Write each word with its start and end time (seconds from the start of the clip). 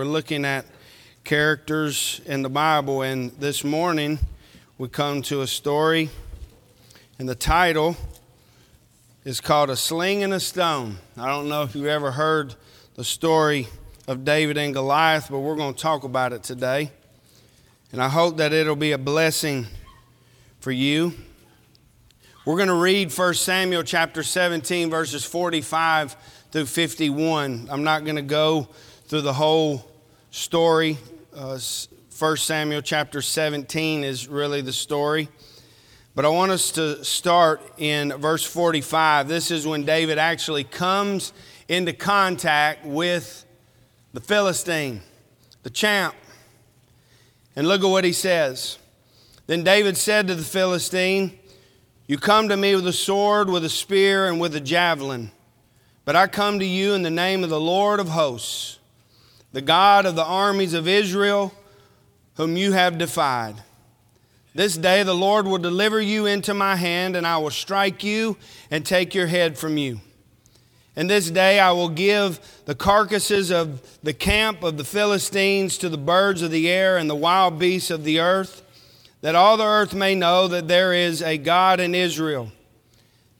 We're 0.00 0.04
looking 0.04 0.44
at 0.44 0.64
characters 1.24 2.20
in 2.24 2.42
the 2.42 2.48
Bible, 2.48 3.02
and 3.02 3.32
this 3.32 3.64
morning 3.64 4.20
we 4.78 4.86
come 4.86 5.22
to 5.22 5.40
a 5.40 5.46
story, 5.48 6.08
and 7.18 7.28
the 7.28 7.34
title 7.34 7.96
is 9.24 9.40
called 9.40 9.70
A 9.70 9.76
Sling 9.76 10.22
and 10.22 10.32
a 10.32 10.38
Stone. 10.38 10.98
I 11.16 11.26
don't 11.26 11.48
know 11.48 11.64
if 11.64 11.74
you've 11.74 11.86
ever 11.86 12.12
heard 12.12 12.54
the 12.94 13.02
story 13.02 13.66
of 14.06 14.24
David 14.24 14.56
and 14.56 14.72
Goliath, 14.72 15.30
but 15.32 15.40
we're 15.40 15.56
going 15.56 15.74
to 15.74 15.82
talk 15.82 16.04
about 16.04 16.32
it 16.32 16.44
today. 16.44 16.92
And 17.90 18.00
I 18.00 18.08
hope 18.08 18.36
that 18.36 18.52
it'll 18.52 18.76
be 18.76 18.92
a 18.92 18.98
blessing 18.98 19.66
for 20.60 20.70
you. 20.70 21.12
We're 22.46 22.54
going 22.54 22.68
to 22.68 22.74
read 22.74 23.10
1 23.12 23.34
Samuel 23.34 23.82
chapter 23.82 24.22
17, 24.22 24.90
verses 24.90 25.24
45 25.24 26.14
through 26.52 26.66
51. 26.66 27.66
I'm 27.68 27.82
not 27.82 28.04
going 28.04 28.14
to 28.14 28.22
go 28.22 28.68
through 29.08 29.22
the 29.22 29.32
whole 29.32 29.87
story. 30.30 30.98
Uh, 31.34 31.58
1 32.18 32.36
Samuel 32.36 32.82
chapter 32.82 33.22
17 33.22 34.04
is 34.04 34.28
really 34.28 34.60
the 34.60 34.72
story. 34.72 35.28
But 36.14 36.24
I 36.24 36.28
want 36.28 36.50
us 36.50 36.72
to 36.72 37.04
start 37.04 37.62
in 37.78 38.12
verse 38.12 38.44
45. 38.44 39.28
This 39.28 39.50
is 39.50 39.66
when 39.66 39.84
David 39.84 40.18
actually 40.18 40.64
comes 40.64 41.32
into 41.68 41.92
contact 41.92 42.84
with 42.84 43.44
the 44.12 44.20
Philistine, 44.20 45.00
the 45.62 45.70
champ. 45.70 46.14
And 47.54 47.66
look 47.66 47.82
at 47.82 47.88
what 47.88 48.04
he 48.04 48.12
says. 48.12 48.78
Then 49.46 49.64
David 49.64 49.96
said 49.96 50.28
to 50.28 50.34
the 50.34 50.44
Philistine, 50.44 51.38
You 52.06 52.18
come 52.18 52.48
to 52.48 52.56
me 52.56 52.74
with 52.74 52.86
a 52.86 52.92
sword, 52.92 53.48
with 53.48 53.64
a 53.64 53.70
spear, 53.70 54.26
and 54.26 54.40
with 54.40 54.54
a 54.54 54.60
javelin. 54.60 55.30
But 56.04 56.16
I 56.16 56.26
come 56.26 56.58
to 56.58 56.66
you 56.66 56.94
in 56.94 57.02
the 57.02 57.10
name 57.10 57.44
of 57.44 57.50
the 57.50 57.60
Lord 57.60 58.00
of 58.00 58.08
hosts 58.08 58.77
the 59.58 59.62
God 59.62 60.06
of 60.06 60.14
the 60.14 60.24
armies 60.24 60.72
of 60.72 60.86
Israel, 60.86 61.52
whom 62.36 62.56
you 62.56 62.70
have 62.70 62.96
defied. 62.96 63.56
This 64.54 64.76
day 64.76 65.02
the 65.02 65.16
Lord 65.16 65.48
will 65.48 65.58
deliver 65.58 66.00
you 66.00 66.26
into 66.26 66.54
my 66.54 66.76
hand, 66.76 67.16
and 67.16 67.26
I 67.26 67.38
will 67.38 67.50
strike 67.50 68.04
you 68.04 68.36
and 68.70 68.86
take 68.86 69.16
your 69.16 69.26
head 69.26 69.58
from 69.58 69.76
you. 69.76 70.00
And 70.94 71.10
this 71.10 71.28
day 71.28 71.58
I 71.58 71.72
will 71.72 71.88
give 71.88 72.38
the 72.66 72.76
carcasses 72.76 73.50
of 73.50 73.82
the 74.00 74.14
camp 74.14 74.62
of 74.62 74.76
the 74.76 74.84
Philistines 74.84 75.76
to 75.78 75.88
the 75.88 75.98
birds 75.98 76.40
of 76.40 76.52
the 76.52 76.70
air 76.70 76.96
and 76.96 77.10
the 77.10 77.16
wild 77.16 77.58
beasts 77.58 77.90
of 77.90 78.04
the 78.04 78.20
earth, 78.20 78.62
that 79.22 79.34
all 79.34 79.56
the 79.56 79.66
earth 79.66 79.92
may 79.92 80.14
know 80.14 80.46
that 80.46 80.68
there 80.68 80.92
is 80.92 81.20
a 81.20 81.36
God 81.36 81.80
in 81.80 81.96
Israel. 81.96 82.52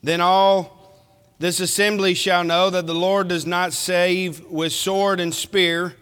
Then 0.02 0.20
all 0.20 0.96
this 1.38 1.60
assembly 1.60 2.14
shall 2.14 2.42
know 2.42 2.70
that 2.70 2.88
the 2.88 2.92
Lord 2.92 3.28
does 3.28 3.46
not 3.46 3.72
save 3.72 4.44
with 4.46 4.72
sword 4.72 5.20
and 5.20 5.32
spear, 5.32 5.94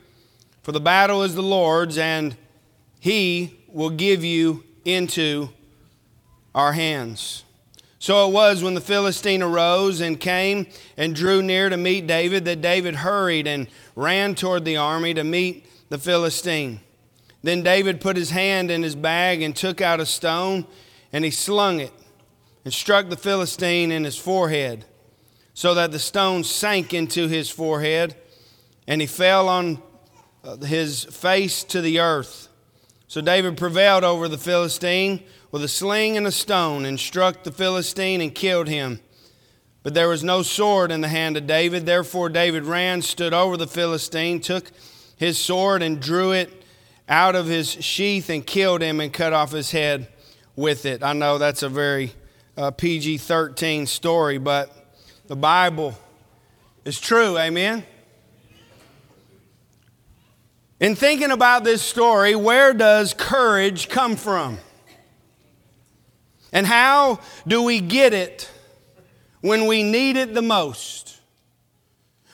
for 0.66 0.72
the 0.72 0.80
battle 0.80 1.22
is 1.22 1.36
the 1.36 1.44
Lord's, 1.44 1.96
and 1.96 2.36
he 2.98 3.56
will 3.68 3.90
give 3.90 4.24
you 4.24 4.64
into 4.84 5.50
our 6.56 6.72
hands. 6.72 7.44
So 8.00 8.28
it 8.28 8.32
was 8.32 8.64
when 8.64 8.74
the 8.74 8.80
Philistine 8.80 9.44
arose 9.44 10.00
and 10.00 10.18
came 10.18 10.66
and 10.96 11.14
drew 11.14 11.40
near 11.40 11.68
to 11.68 11.76
meet 11.76 12.08
David 12.08 12.46
that 12.46 12.62
David 12.62 12.96
hurried 12.96 13.46
and 13.46 13.68
ran 13.94 14.34
toward 14.34 14.64
the 14.64 14.76
army 14.76 15.14
to 15.14 15.22
meet 15.22 15.66
the 15.88 15.98
Philistine. 15.98 16.80
Then 17.44 17.62
David 17.62 18.00
put 18.00 18.16
his 18.16 18.30
hand 18.30 18.68
in 18.68 18.82
his 18.82 18.96
bag 18.96 19.42
and 19.42 19.54
took 19.54 19.80
out 19.80 20.00
a 20.00 20.04
stone, 20.04 20.66
and 21.12 21.24
he 21.24 21.30
slung 21.30 21.78
it 21.78 21.92
and 22.64 22.74
struck 22.74 23.08
the 23.08 23.16
Philistine 23.16 23.92
in 23.92 24.02
his 24.02 24.18
forehead 24.18 24.84
so 25.54 25.74
that 25.74 25.92
the 25.92 26.00
stone 26.00 26.42
sank 26.42 26.92
into 26.92 27.28
his 27.28 27.48
forehead, 27.48 28.16
and 28.88 29.00
he 29.00 29.06
fell 29.06 29.48
on 29.48 29.80
his 30.64 31.04
face 31.04 31.64
to 31.64 31.80
the 31.80 32.00
earth. 32.00 32.48
So 33.08 33.20
David 33.20 33.56
prevailed 33.56 34.04
over 34.04 34.28
the 34.28 34.38
Philistine 34.38 35.22
with 35.50 35.62
a 35.62 35.68
sling 35.68 36.16
and 36.16 36.26
a 36.26 36.32
stone, 36.32 36.84
and 36.84 36.98
struck 36.98 37.44
the 37.44 37.52
Philistine 37.52 38.20
and 38.20 38.34
killed 38.34 38.68
him. 38.68 39.00
But 39.82 39.94
there 39.94 40.08
was 40.08 40.24
no 40.24 40.42
sword 40.42 40.90
in 40.90 41.00
the 41.00 41.08
hand 41.08 41.36
of 41.36 41.46
David. 41.46 41.86
Therefore, 41.86 42.28
David 42.28 42.64
ran, 42.64 43.02
stood 43.02 43.32
over 43.32 43.56
the 43.56 43.68
Philistine, 43.68 44.40
took 44.40 44.70
his 45.16 45.38
sword, 45.38 45.82
and 45.82 46.00
drew 46.00 46.32
it 46.32 46.64
out 47.08 47.36
of 47.36 47.46
his 47.46 47.70
sheath, 47.72 48.28
and 48.28 48.44
killed 48.44 48.82
him, 48.82 49.00
and 49.00 49.12
cut 49.12 49.32
off 49.32 49.52
his 49.52 49.70
head 49.70 50.08
with 50.56 50.84
it. 50.84 51.02
I 51.04 51.12
know 51.12 51.38
that's 51.38 51.62
a 51.62 51.68
very 51.68 52.12
uh, 52.56 52.72
PG 52.72 53.18
13 53.18 53.86
story, 53.86 54.38
but 54.38 54.70
the 55.28 55.36
Bible 55.36 55.94
is 56.84 56.98
true. 57.00 57.38
Amen. 57.38 57.84
In 60.78 60.94
thinking 60.94 61.30
about 61.30 61.64
this 61.64 61.82
story, 61.82 62.34
where 62.34 62.74
does 62.74 63.14
courage 63.14 63.88
come 63.88 64.16
from? 64.16 64.58
And 66.52 66.66
how 66.66 67.20
do 67.46 67.62
we 67.62 67.80
get 67.80 68.12
it 68.12 68.50
when 69.40 69.66
we 69.66 69.82
need 69.82 70.16
it 70.16 70.34
the 70.34 70.42
most? 70.42 71.20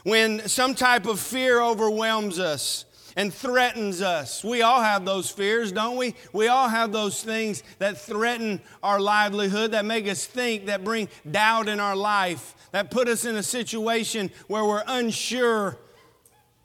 When 0.02 0.48
some 0.48 0.74
type 0.74 1.06
of 1.06 1.20
fear 1.20 1.62
overwhelms 1.62 2.38
us 2.38 2.84
and 3.14 3.32
threatens 3.32 4.00
us. 4.00 4.42
We 4.42 4.62
all 4.62 4.80
have 4.80 5.04
those 5.04 5.30
fears, 5.30 5.70
don't 5.70 5.96
we? 5.96 6.14
We 6.32 6.48
all 6.48 6.68
have 6.68 6.92
those 6.92 7.22
things 7.22 7.62
that 7.78 8.00
threaten 8.00 8.60
our 8.82 8.98
livelihood, 8.98 9.72
that 9.72 9.84
make 9.84 10.08
us 10.08 10.24
think, 10.24 10.66
that 10.66 10.82
bring 10.82 11.08
doubt 11.30 11.68
in 11.68 11.78
our 11.78 11.94
life 11.94 12.54
that 12.72 12.90
put 12.90 13.06
us 13.06 13.24
in 13.24 13.36
a 13.36 13.42
situation 13.42 14.30
where 14.48 14.64
we're 14.64 14.82
unsure 14.86 15.78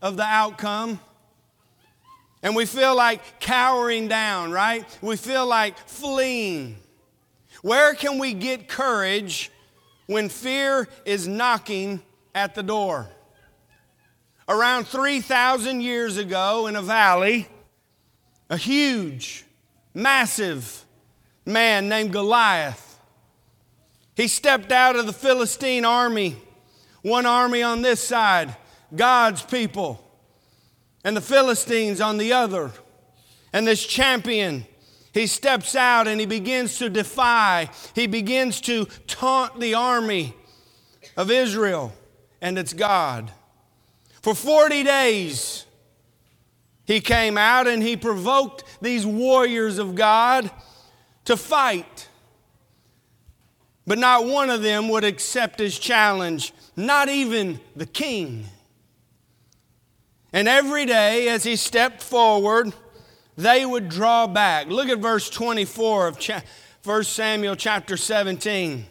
of 0.02 0.18
the 0.18 0.24
outcome. 0.24 1.00
And 2.44 2.56
we 2.56 2.66
feel 2.66 2.96
like 2.96 3.40
cowering 3.40 4.08
down, 4.08 4.52
right? 4.52 4.86
We 5.02 5.18
feel 5.18 5.46
like 5.46 5.78
fleeing. 5.78 6.78
Where 7.62 7.94
can 7.94 8.20
we 8.20 8.34
get 8.34 8.68
courage 8.68 9.52
when 10.06 10.30
fear 10.30 10.88
is 11.06 11.28
knocking 11.28 12.02
at 12.36 12.56
the 12.56 12.64
door? 12.64 13.10
Around 14.48 14.88
3,000 14.88 15.82
years 15.82 16.18
ago 16.18 16.68
in 16.68 16.76
a 16.76 16.82
valley, 16.82 17.48
a 18.50 18.58
huge, 18.58 19.44
massive 19.94 20.86
man 21.46 21.90
named 21.90 22.14
Goliath 22.14 22.88
he 24.18 24.28
stepped 24.28 24.72
out 24.72 24.96
of 24.96 25.06
the 25.06 25.14
Philistine 25.14 25.86
army, 25.86 26.38
one 27.04 27.28
army 27.28 27.62
on 27.62 27.84
this 27.84 28.04
side, 28.04 28.56
God's 28.94 29.44
people, 29.44 30.04
and 31.04 31.16
the 31.16 31.22
Philistines 31.22 32.02
on 32.02 32.18
the 32.18 32.34
other. 32.34 32.72
And 33.54 33.66
this 33.66 33.86
champion, 33.86 34.66
he 35.14 35.28
steps 35.28 35.76
out 35.76 36.08
and 36.08 36.20
he 36.20 36.26
begins 36.26 36.78
to 36.80 36.90
defy, 36.90 37.70
he 37.96 38.08
begins 38.08 38.62
to 38.62 38.86
taunt 39.08 39.60
the 39.60 39.74
army 39.74 40.36
of 41.16 41.32
Israel 41.32 41.94
and 42.42 42.58
its 42.58 42.74
God. 42.74 43.32
For 44.22 44.36
40 44.36 44.84
days, 44.84 45.66
he 46.86 47.02
came 47.02 47.38
out 47.38 47.68
and 47.68 47.82
he 47.84 47.98
provoked 47.98 48.64
these 48.82 49.06
warriors 49.06 49.78
of 49.78 49.96
God 49.96 50.50
to 51.26 51.36
fight. 51.36 52.08
But 53.86 53.98
not 53.98 54.26
one 54.26 54.50
of 54.50 54.62
them 54.62 54.90
would 54.90 55.04
accept 55.04 55.60
his 55.60 55.80
challenge, 55.80 56.54
not 56.76 57.10
even 57.10 57.60
the 57.76 57.86
king. 57.86 58.46
And 60.38 60.48
every 60.48 60.86
day 60.86 61.30
as 61.30 61.44
he 61.44 61.56
stepped 61.56 62.04
forward, 62.04 62.72
they 63.38 63.66
would 63.66 63.90
draw 63.90 64.28
back. 64.28 64.68
Look 64.68 64.88
at 64.88 65.00
verse 65.00 65.32
24 65.32 66.08
of 66.10 66.20
1 66.84 67.04
Samuel 67.06 67.56
chapter 67.56 67.98
17. 67.98 68.86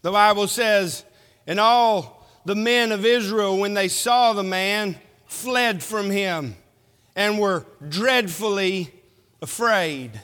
The 0.00 0.10
Bible 0.10 0.48
says, 0.48 1.04
And 1.46 1.60
all 1.60 2.26
the 2.46 2.54
men 2.54 2.92
of 2.92 3.04
Israel, 3.04 3.58
when 3.58 3.74
they 3.74 3.88
saw 3.88 4.32
the 4.32 4.42
man, 4.42 4.96
fled 5.26 5.82
from 5.82 6.10
him 6.10 6.56
and 7.14 7.38
were 7.38 7.66
dreadfully 7.86 8.94
afraid. 9.42 10.18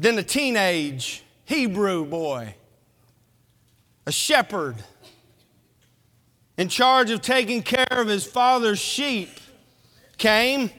Then 0.00 0.18
a 0.18 0.24
teenage 0.24 1.22
Hebrew 1.44 2.06
boy, 2.06 2.56
a 4.04 4.10
shepherd, 4.10 4.82
in 6.56 6.68
charge 6.68 7.10
of 7.10 7.20
taking 7.20 7.62
care 7.62 7.86
of 7.90 8.08
his 8.08 8.24
father's 8.24 8.78
sheep, 8.78 9.28
came. 10.18 10.70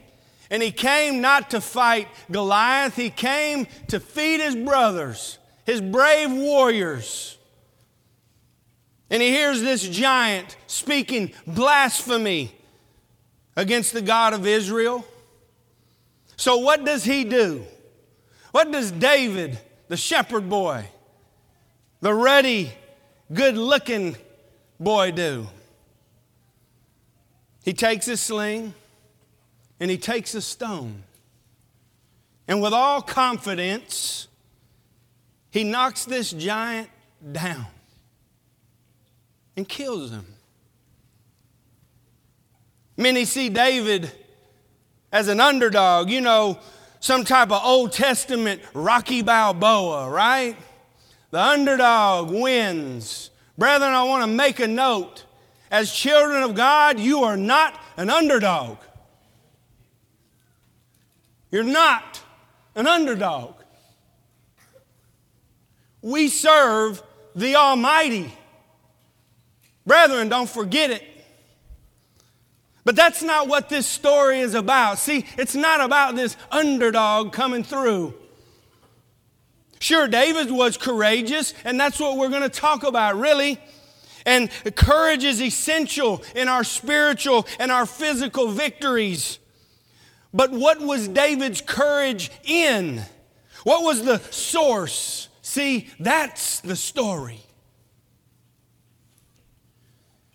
And 0.49 0.63
he 0.63 0.71
came 0.71 1.21
not 1.21 1.49
to 1.51 1.61
fight 1.61 2.07
Goliath, 2.31 2.95
he 2.95 3.09
came 3.09 3.67
to 3.87 3.99
feed 3.99 4.39
his 4.39 4.55
brothers, 4.55 5.37
his 5.65 5.81
brave 5.81 6.31
warriors. 6.31 7.37
And 9.09 9.21
he 9.21 9.29
hears 9.29 9.61
this 9.61 9.87
giant 9.87 10.55
speaking 10.67 11.33
blasphemy 11.45 12.53
against 13.55 13.93
the 13.93 14.01
God 14.01 14.33
of 14.33 14.45
Israel. 14.45 15.05
So, 16.35 16.57
what 16.57 16.85
does 16.85 17.03
he 17.03 17.23
do? 17.23 17.65
What 18.51 18.71
does 18.71 18.91
David, 18.91 19.59
the 19.87 19.97
shepherd 19.97 20.49
boy, 20.49 20.87
the 22.01 22.13
ruddy, 22.13 22.71
good 23.33 23.57
looking 23.57 24.15
boy, 24.79 25.11
do? 25.11 25.47
He 27.67 27.73
takes 27.73 28.05
his 28.05 28.21
sling 28.21 28.73
and 29.81 29.91
he 29.91 29.97
takes 29.97 30.33
a 30.35 30.41
stone. 30.41 31.03
And 32.47 32.61
with 32.61 32.71
all 32.71 33.01
confidence, 33.01 34.29
he 35.51 35.65
knocks 35.65 36.05
this 36.05 36.31
giant 36.31 36.87
down 37.29 37.65
and 39.57 39.67
kills 39.67 40.11
him. 40.11 40.25
Many 42.95 43.25
see 43.25 43.49
David 43.49 44.13
as 45.11 45.27
an 45.27 45.41
underdog, 45.41 46.09
you 46.09 46.21
know, 46.21 46.59
some 47.01 47.25
type 47.25 47.51
of 47.51 47.61
Old 47.65 47.91
Testament 47.91 48.61
Rocky 48.73 49.21
Balboa, 49.21 50.09
right? 50.09 50.55
The 51.31 51.41
underdog 51.41 52.31
wins. 52.31 53.29
Brethren, 53.57 53.91
I 53.91 54.05
want 54.05 54.23
to 54.23 54.27
make 54.27 54.61
a 54.61 54.67
note. 54.69 55.25
As 55.69 55.91
children 55.91 56.43
of 56.43 56.55
God, 56.55 56.99
you 56.99 57.23
are 57.23 57.37
not 57.37 57.79
an 57.97 58.09
underdog. 58.09 58.77
You're 61.51 61.63
not 61.63 62.21
an 62.75 62.87
underdog. 62.87 63.55
We 66.01 66.27
serve 66.27 67.01
the 67.35 67.55
Almighty. 67.55 68.31
Brethren, 69.85 70.29
don't 70.29 70.49
forget 70.49 70.91
it. 70.91 71.03
But 72.85 72.95
that's 72.95 73.21
not 73.21 73.49
what 73.49 73.67
this 73.67 73.85
story 73.85 74.39
is 74.39 74.53
about. 74.53 74.97
See, 74.97 75.25
it's 75.37 75.55
not 75.55 75.81
about 75.81 76.15
this 76.15 76.37
underdog 76.49 77.33
coming 77.33 77.63
through. 77.63 78.13
Sure, 79.79 80.07
David 80.07 80.49
was 80.49 80.77
courageous, 80.77 81.53
and 81.65 81.79
that's 81.79 81.99
what 81.99 82.17
we're 82.17 82.29
going 82.29 82.43
to 82.43 82.49
talk 82.49 82.83
about, 82.83 83.17
really. 83.17 83.59
And 84.27 84.49
courage 84.75 85.23
is 85.23 85.41
essential 85.41 86.21
in 86.35 86.49
our 86.49 86.65
spiritual 86.65 87.47
and 87.59 87.71
our 87.71 87.85
physical 87.85 88.49
victories. 88.49 89.39
But 90.33 90.51
what 90.51 90.81
was 90.81 91.07
David's 91.07 91.61
courage 91.61 92.29
in? 92.43 93.01
What 93.63 93.83
was 93.83 94.03
the 94.03 94.19
source? 94.19 95.29
See, 95.41 95.89
that's 95.97 96.59
the 96.59 96.75
story. 96.75 97.39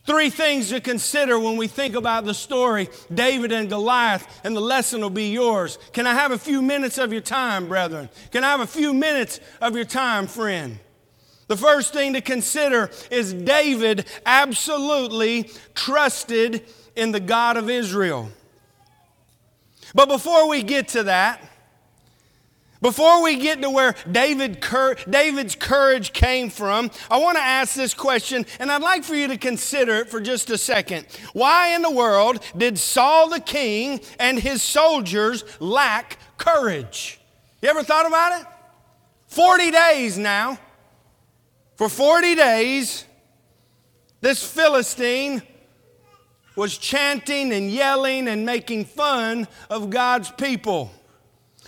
Three 0.06 0.30
things 0.30 0.70
to 0.70 0.80
consider 0.80 1.38
when 1.38 1.58
we 1.58 1.68
think 1.68 1.94
about 1.94 2.24
the 2.24 2.34
story 2.34 2.88
David 3.12 3.52
and 3.52 3.68
Goliath, 3.68 4.26
and 4.42 4.56
the 4.56 4.60
lesson 4.60 5.02
will 5.02 5.10
be 5.10 5.30
yours. 5.30 5.78
Can 5.92 6.06
I 6.06 6.14
have 6.14 6.32
a 6.32 6.38
few 6.38 6.62
minutes 6.62 6.96
of 6.96 7.12
your 7.12 7.20
time, 7.20 7.68
brethren? 7.68 8.08
Can 8.30 8.42
I 8.42 8.48
have 8.48 8.60
a 8.60 8.66
few 8.66 8.94
minutes 8.94 9.38
of 9.60 9.76
your 9.76 9.84
time, 9.84 10.26
friend? 10.26 10.78
The 11.52 11.58
first 11.58 11.92
thing 11.92 12.14
to 12.14 12.22
consider 12.22 12.90
is 13.10 13.34
David 13.34 14.06
absolutely 14.24 15.50
trusted 15.74 16.64
in 16.96 17.12
the 17.12 17.20
God 17.20 17.58
of 17.58 17.68
Israel. 17.68 18.30
But 19.94 20.08
before 20.08 20.48
we 20.48 20.62
get 20.62 20.88
to 20.88 21.02
that, 21.02 21.42
before 22.80 23.22
we 23.22 23.36
get 23.36 23.60
to 23.60 23.68
where 23.68 23.94
David, 24.10 24.64
David's 25.10 25.54
courage 25.54 26.14
came 26.14 26.48
from, 26.48 26.90
I 27.10 27.18
want 27.18 27.36
to 27.36 27.42
ask 27.42 27.74
this 27.74 27.92
question, 27.92 28.46
and 28.58 28.72
I'd 28.72 28.80
like 28.80 29.04
for 29.04 29.14
you 29.14 29.28
to 29.28 29.36
consider 29.36 29.96
it 29.96 30.08
for 30.08 30.22
just 30.22 30.48
a 30.48 30.56
second. 30.56 31.06
Why 31.34 31.74
in 31.74 31.82
the 31.82 31.90
world 31.90 32.42
did 32.56 32.78
Saul 32.78 33.28
the 33.28 33.40
king 33.40 34.00
and 34.18 34.38
his 34.38 34.62
soldiers 34.62 35.44
lack 35.60 36.16
courage? 36.38 37.20
You 37.60 37.68
ever 37.68 37.82
thought 37.82 38.06
about 38.06 38.40
it? 38.40 38.46
40 39.26 39.70
days 39.70 40.16
now. 40.16 40.58
For 41.76 41.88
40 41.88 42.34
days, 42.34 43.04
this 44.20 44.44
Philistine 44.44 45.42
was 46.56 46.76
chanting 46.76 47.52
and 47.52 47.70
yelling 47.70 48.28
and 48.28 48.44
making 48.44 48.84
fun 48.84 49.48
of 49.70 49.90
God's 49.90 50.30
people. 50.30 50.90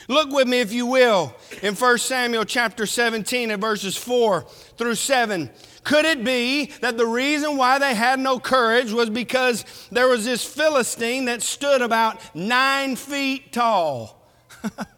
Look 0.09 0.31
with 0.31 0.47
me, 0.47 0.61
if 0.61 0.73
you 0.73 0.87
will, 0.87 1.35
in 1.63 1.75
1 1.75 1.99
Samuel 1.99 2.45
chapter 2.45 2.85
17 2.85 3.51
and 3.51 3.61
verses 3.61 3.97
4 3.97 4.43
through 4.77 4.97
7. 4.97 5.51
Could 5.83 6.05
it 6.05 6.25
be 6.25 6.67
that 6.81 6.97
the 6.99 7.07
reason 7.07 7.57
why 7.57 7.79
they 7.79 7.95
had 7.95 8.19
no 8.19 8.39
courage 8.39 8.93
was 8.93 9.09
because 9.09 9.65
there 9.91 10.09
was 10.09 10.25
this 10.25 10.45
Philistine 10.45 11.27
that 11.27 11.43
stood 11.43 11.81
about 11.81 12.35
nine 12.35 12.97
feet 12.97 13.53
tall? 13.53 14.23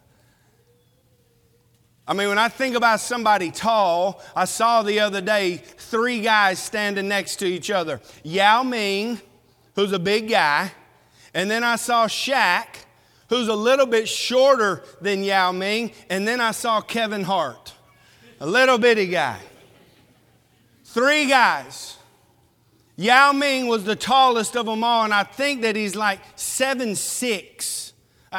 I 2.07 2.13
mean, 2.13 2.29
when 2.29 2.37
I 2.37 2.47
think 2.47 2.75
about 2.75 3.01
somebody 3.01 3.51
tall, 3.51 4.21
I 4.33 4.45
saw 4.45 4.81
the 4.81 5.01
other 5.01 5.19
day 5.19 5.57
three 5.57 6.21
guys 6.21 6.57
standing 6.57 7.09
next 7.09 7.37
to 7.37 7.45
each 7.45 7.69
other 7.69 7.99
Yao 8.23 8.63
Ming, 8.63 9.19
who's 9.75 9.91
a 9.91 9.99
big 9.99 10.29
guy, 10.29 10.71
and 11.33 11.51
then 11.51 11.63
I 11.63 11.75
saw 11.75 12.07
Shaq, 12.07 12.67
who's 13.29 13.49
a 13.49 13.55
little 13.55 13.85
bit 13.85 14.07
shorter 14.07 14.83
than 15.01 15.23
Yao 15.23 15.51
Ming, 15.51 15.91
and 16.09 16.25
then 16.25 16.39
I 16.39 16.51
saw 16.51 16.79
Kevin 16.79 17.23
Hart, 17.23 17.73
a 18.39 18.47
little 18.47 18.77
bitty 18.77 19.07
guy. 19.07 19.39
Three 20.85 21.27
guys. 21.27 21.97
Yao 22.95 23.33
Ming 23.33 23.67
was 23.67 23.83
the 23.83 23.95
tallest 23.95 24.55
of 24.55 24.65
them 24.65 24.83
all, 24.83 25.03
and 25.03 25.13
I 25.13 25.23
think 25.23 25.61
that 25.61 25.75
he's 25.75 25.95
like 25.95 26.19
seven 26.35 26.95
six. 26.95 27.86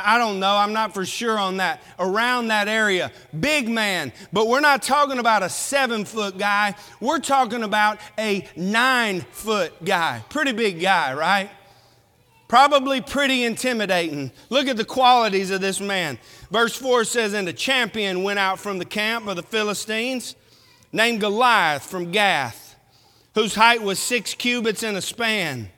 I 0.04 0.18
don't 0.18 0.40
know, 0.40 0.56
I'm 0.56 0.72
not 0.72 0.94
for 0.94 1.04
sure 1.04 1.38
on 1.38 1.58
that. 1.58 1.82
Around 1.98 2.48
that 2.48 2.68
area. 2.68 3.12
Big 3.38 3.68
man. 3.68 4.12
But 4.32 4.48
we're 4.48 4.60
not 4.60 4.82
talking 4.82 5.18
about 5.18 5.42
a 5.42 5.48
seven 5.48 6.04
foot 6.04 6.38
guy, 6.38 6.74
we're 7.00 7.18
talking 7.18 7.62
about 7.62 7.98
a 8.18 8.46
nine 8.56 9.20
foot 9.20 9.84
guy. 9.84 10.22
Pretty 10.28 10.52
big 10.52 10.80
guy, 10.80 11.14
right? 11.14 11.50
Probably 12.48 13.02
pretty 13.02 13.44
intimidating. 13.44 14.32
Look 14.48 14.68
at 14.68 14.78
the 14.78 14.84
qualities 14.84 15.50
of 15.50 15.60
this 15.60 15.80
man. 15.80 16.18
Verse 16.50 16.74
4 16.74 17.04
says, 17.04 17.34
And 17.34 17.46
a 17.46 17.52
champion 17.52 18.22
went 18.22 18.38
out 18.38 18.58
from 18.58 18.78
the 18.78 18.86
camp 18.86 19.26
of 19.26 19.36
the 19.36 19.42
Philistines, 19.42 20.34
named 20.90 21.20
Goliath 21.20 21.84
from 21.84 22.10
Gath, 22.10 22.74
whose 23.34 23.54
height 23.54 23.82
was 23.82 23.98
six 23.98 24.34
cubits 24.34 24.82
and 24.82 24.96
a 24.96 25.02
span. 25.02 25.68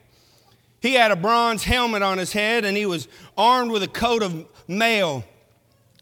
He 0.81 0.95
had 0.95 1.11
a 1.11 1.17
bronze 1.17 1.65
helmet 1.65 2.03
on 2.03 2.19
his 2.19 2.33
head, 2.33 2.65
and 2.65 2.77
he 2.77 2.87
was 2.87 3.09
armed 3.37 3.71
with 3.71 3.83
a 3.83 3.89
coat 3.89 4.23
of 4.23 4.47
mail. 4.67 5.25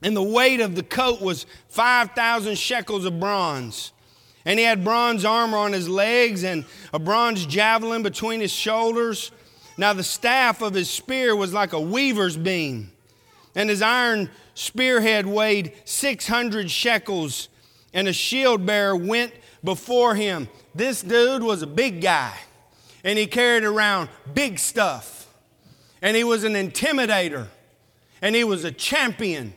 And 0.03 0.17
the 0.17 0.23
weight 0.23 0.61
of 0.61 0.77
the 0.77 0.83
coat 0.83 1.21
was 1.21 1.47
5,000 1.69 2.57
shekels 2.57 3.05
of 3.05 3.19
bronze. 3.19 3.93
And 4.45 4.59
he 4.59 4.65
had 4.65 4.85
bronze 4.85 5.25
armor 5.25 5.59
on 5.59 5.73
his 5.73 5.89
legs 5.89 6.45
and 6.45 6.65
a 6.95 6.99
bronze 6.99 7.45
javelin 7.45 8.03
between 8.03 8.41
his 8.41 8.53
shoulders. 8.53 9.33
Now 9.77 9.93
the 9.93 10.05
staff 10.05 10.63
of 10.63 10.75
his 10.75 10.89
spear 10.91 11.37
was 11.37 11.53
like 11.53 11.73
a 11.73 11.81
weaver's 11.81 12.37
beam, 12.37 12.91
and 13.55 13.71
his 13.71 13.81
iron 13.81 14.29
spearhead 14.55 15.27
weighed 15.27 15.73
600 15.85 16.71
shekels, 16.71 17.49
and 17.95 18.09
a 18.09 18.13
shield 18.13 18.67
bearer 18.67 18.97
went 18.97 19.33
before 19.63 20.17
him. 20.17 20.49
This 20.75 21.03
dude 21.03 21.43
was 21.43 21.63
a 21.63 21.67
big 21.67 22.01
guy, 22.01 22.37
and 23.05 23.19
he 23.19 23.27
carried 23.27 23.65
around 23.65 24.09
big 24.35 24.59
stuff, 24.59 25.33
and 26.03 26.17
he 26.17 26.25
was 26.25 26.45
an 26.45 26.55
intimidator, 26.55 27.47
and 28.23 28.35
he 28.35 28.45
was 28.45 28.65
a 28.65 28.73
champion. 28.73 29.55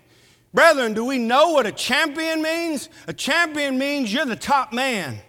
Brethren, 0.54 0.94
do 0.94 1.06
we 1.06 1.18
know 1.18 1.52
what 1.52 1.66
a 1.66 1.72
champion 1.72 2.42
means? 2.42 2.90
A 3.08 3.14
champion 3.14 3.78
means 3.78 4.14
you're 4.14 4.26
the 4.26 4.36
top 4.36 4.74
man. 4.74 5.20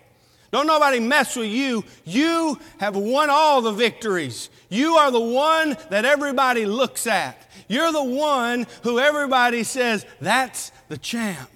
Don't 0.50 0.66
nobody 0.66 1.00
mess 1.00 1.34
with 1.34 1.48
you. 1.48 1.84
You 2.04 2.58
have 2.78 2.94
won 2.94 3.30
all 3.30 3.62
the 3.62 3.72
victories. 3.72 4.50
You 4.68 4.96
are 4.96 5.10
the 5.10 5.20
one 5.20 5.78
that 5.88 6.04
everybody 6.04 6.66
looks 6.66 7.06
at. 7.06 7.48
You're 7.68 7.92
the 7.92 8.04
one 8.04 8.66
who 8.82 8.98
everybody 8.98 9.62
says, 9.62 10.04
that's 10.20 10.70
the 10.88 10.98
champ. 10.98 11.48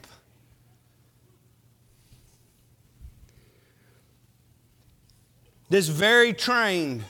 This 5.68 5.88
very 5.88 6.32
trained, 6.32 7.04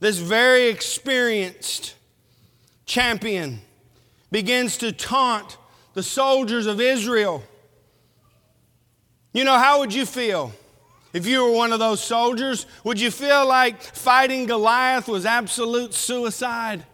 this 0.00 0.18
very 0.18 0.68
experienced 0.68 1.94
champion 2.86 3.60
begins 4.30 4.76
to 4.78 4.92
taunt 4.92 5.56
the 5.94 6.02
soldiers 6.02 6.66
of 6.66 6.80
Israel. 6.80 7.42
You 9.32 9.44
know, 9.44 9.58
how 9.58 9.78
would 9.80 9.94
you 9.94 10.06
feel? 10.06 10.52
If 11.12 11.26
you 11.26 11.44
were 11.44 11.52
one 11.52 11.72
of 11.72 11.78
those 11.78 12.02
soldiers, 12.02 12.66
would 12.82 13.00
you 13.00 13.12
feel 13.12 13.46
like 13.46 13.80
fighting 13.80 14.46
Goliath 14.46 15.06
was 15.06 15.24
absolute 15.24 15.94
suicide? 15.94 16.84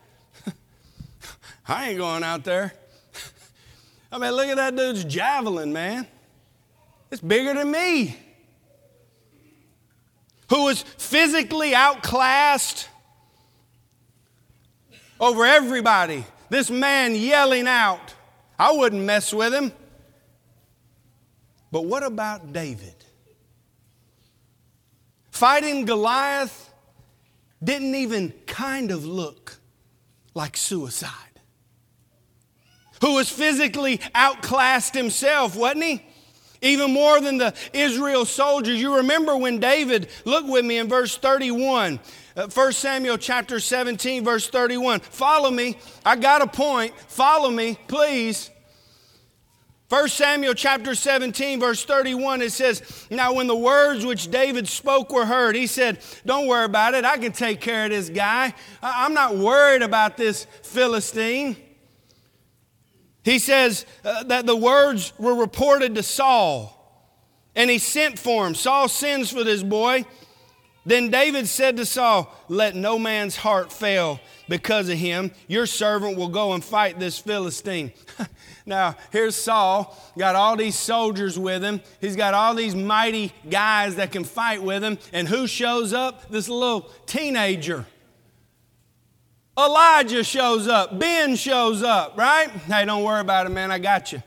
I 1.68 1.90
ain't 1.90 1.98
going 1.98 2.22
out 2.22 2.44
there. 2.44 2.74
I 4.12 4.18
mean, 4.18 4.32
look 4.32 4.48
at 4.48 4.56
that 4.56 4.76
dude's 4.76 5.04
javelin, 5.04 5.72
man. 5.72 6.06
It's 7.10 7.22
bigger 7.22 7.54
than 7.54 7.70
me. 7.70 8.18
Who 10.50 10.64
was 10.64 10.82
physically 10.82 11.74
outclassed 11.74 12.88
over 15.20 15.44
everybody. 15.44 16.24
This 16.48 16.70
man 16.70 17.14
yelling 17.14 17.68
out. 17.68 18.14
I 18.58 18.72
wouldn't 18.72 19.02
mess 19.02 19.32
with 19.32 19.54
him. 19.54 19.72
But 21.70 21.84
what 21.84 22.02
about 22.02 22.52
David? 22.52 22.94
Fighting 25.30 25.84
Goliath 25.84 26.72
didn't 27.62 27.94
even 27.94 28.32
kind 28.46 28.90
of 28.90 29.06
look 29.06 29.58
like 30.34 30.56
suicide. 30.56 31.12
Who 33.02 33.14
was 33.14 33.30
physically 33.30 34.00
outclassed 34.14 34.94
himself, 34.94 35.56
wasn't 35.56 35.84
he? 35.84 36.06
Even 36.62 36.92
more 36.92 37.20
than 37.20 37.38
the 37.38 37.54
Israel 37.72 38.24
soldiers. 38.24 38.80
You 38.80 38.96
remember 38.96 39.36
when 39.36 39.58
David, 39.58 40.08
look 40.24 40.46
with 40.46 40.64
me 40.64 40.78
in 40.78 40.88
verse 40.88 41.16
31, 41.16 42.00
uh, 42.36 42.48
1 42.48 42.72
Samuel 42.72 43.16
chapter 43.16 43.58
17, 43.60 44.24
verse 44.24 44.48
31. 44.48 45.00
Follow 45.00 45.50
me. 45.50 45.78
I 46.04 46.16
got 46.16 46.42
a 46.42 46.46
point. 46.46 46.94
Follow 47.08 47.50
me, 47.50 47.78
please. 47.88 48.50
1 49.90 50.08
Samuel 50.08 50.54
chapter 50.54 50.94
17, 50.94 51.58
verse 51.58 51.84
31, 51.84 52.42
it 52.42 52.52
says, 52.52 53.08
Now 53.10 53.32
when 53.32 53.48
the 53.48 53.56
words 53.56 54.06
which 54.06 54.30
David 54.30 54.68
spoke 54.68 55.10
were 55.12 55.26
heard, 55.26 55.56
he 55.56 55.66
said, 55.66 55.98
Don't 56.24 56.46
worry 56.46 56.64
about 56.64 56.94
it. 56.94 57.04
I 57.04 57.18
can 57.18 57.32
take 57.32 57.60
care 57.60 57.86
of 57.86 57.90
this 57.90 58.08
guy. 58.08 58.54
I'm 58.82 59.14
not 59.14 59.36
worried 59.36 59.82
about 59.82 60.16
this 60.16 60.46
Philistine. 60.62 61.56
He 63.22 63.38
says 63.38 63.84
uh, 64.04 64.24
that 64.24 64.46
the 64.46 64.56
words 64.56 65.12
were 65.18 65.34
reported 65.34 65.94
to 65.96 66.02
Saul, 66.02 66.76
and 67.54 67.68
he 67.68 67.78
sent 67.78 68.18
for 68.18 68.46
him. 68.46 68.54
Saul 68.54 68.88
sends 68.88 69.30
for 69.30 69.44
this 69.44 69.62
boy. 69.62 70.04
Then 70.86 71.10
David 71.10 71.46
said 71.46 71.76
to 71.76 71.84
Saul, 71.84 72.34
Let 72.48 72.74
no 72.74 72.98
man's 72.98 73.36
heart 73.36 73.70
fail 73.70 74.18
because 74.48 74.88
of 74.88 74.96
him. 74.96 75.30
Your 75.46 75.66
servant 75.66 76.16
will 76.16 76.28
go 76.28 76.54
and 76.54 76.64
fight 76.64 76.98
this 76.98 77.18
Philistine. 77.18 77.92
now, 78.66 78.96
here's 79.12 79.36
Saul, 79.36 79.96
got 80.18 80.36
all 80.36 80.56
these 80.56 80.78
soldiers 80.78 81.38
with 81.38 81.62
him. 81.62 81.82
He's 82.00 82.16
got 82.16 82.32
all 82.32 82.54
these 82.54 82.74
mighty 82.74 83.32
guys 83.48 83.96
that 83.96 84.10
can 84.10 84.24
fight 84.24 84.62
with 84.62 84.82
him. 84.82 84.98
And 85.12 85.28
who 85.28 85.46
shows 85.46 85.92
up? 85.92 86.30
This 86.30 86.48
little 86.48 86.88
teenager. 87.04 87.84
Elijah 89.64 90.24
shows 90.24 90.68
up. 90.68 90.98
Ben 90.98 91.36
shows 91.36 91.82
up, 91.82 92.16
right? 92.16 92.48
Hey, 92.48 92.84
don't 92.84 93.04
worry 93.04 93.20
about 93.20 93.46
it, 93.46 93.50
man. 93.50 93.70
I 93.70 93.78
got 93.78 94.12
you. 94.12 94.22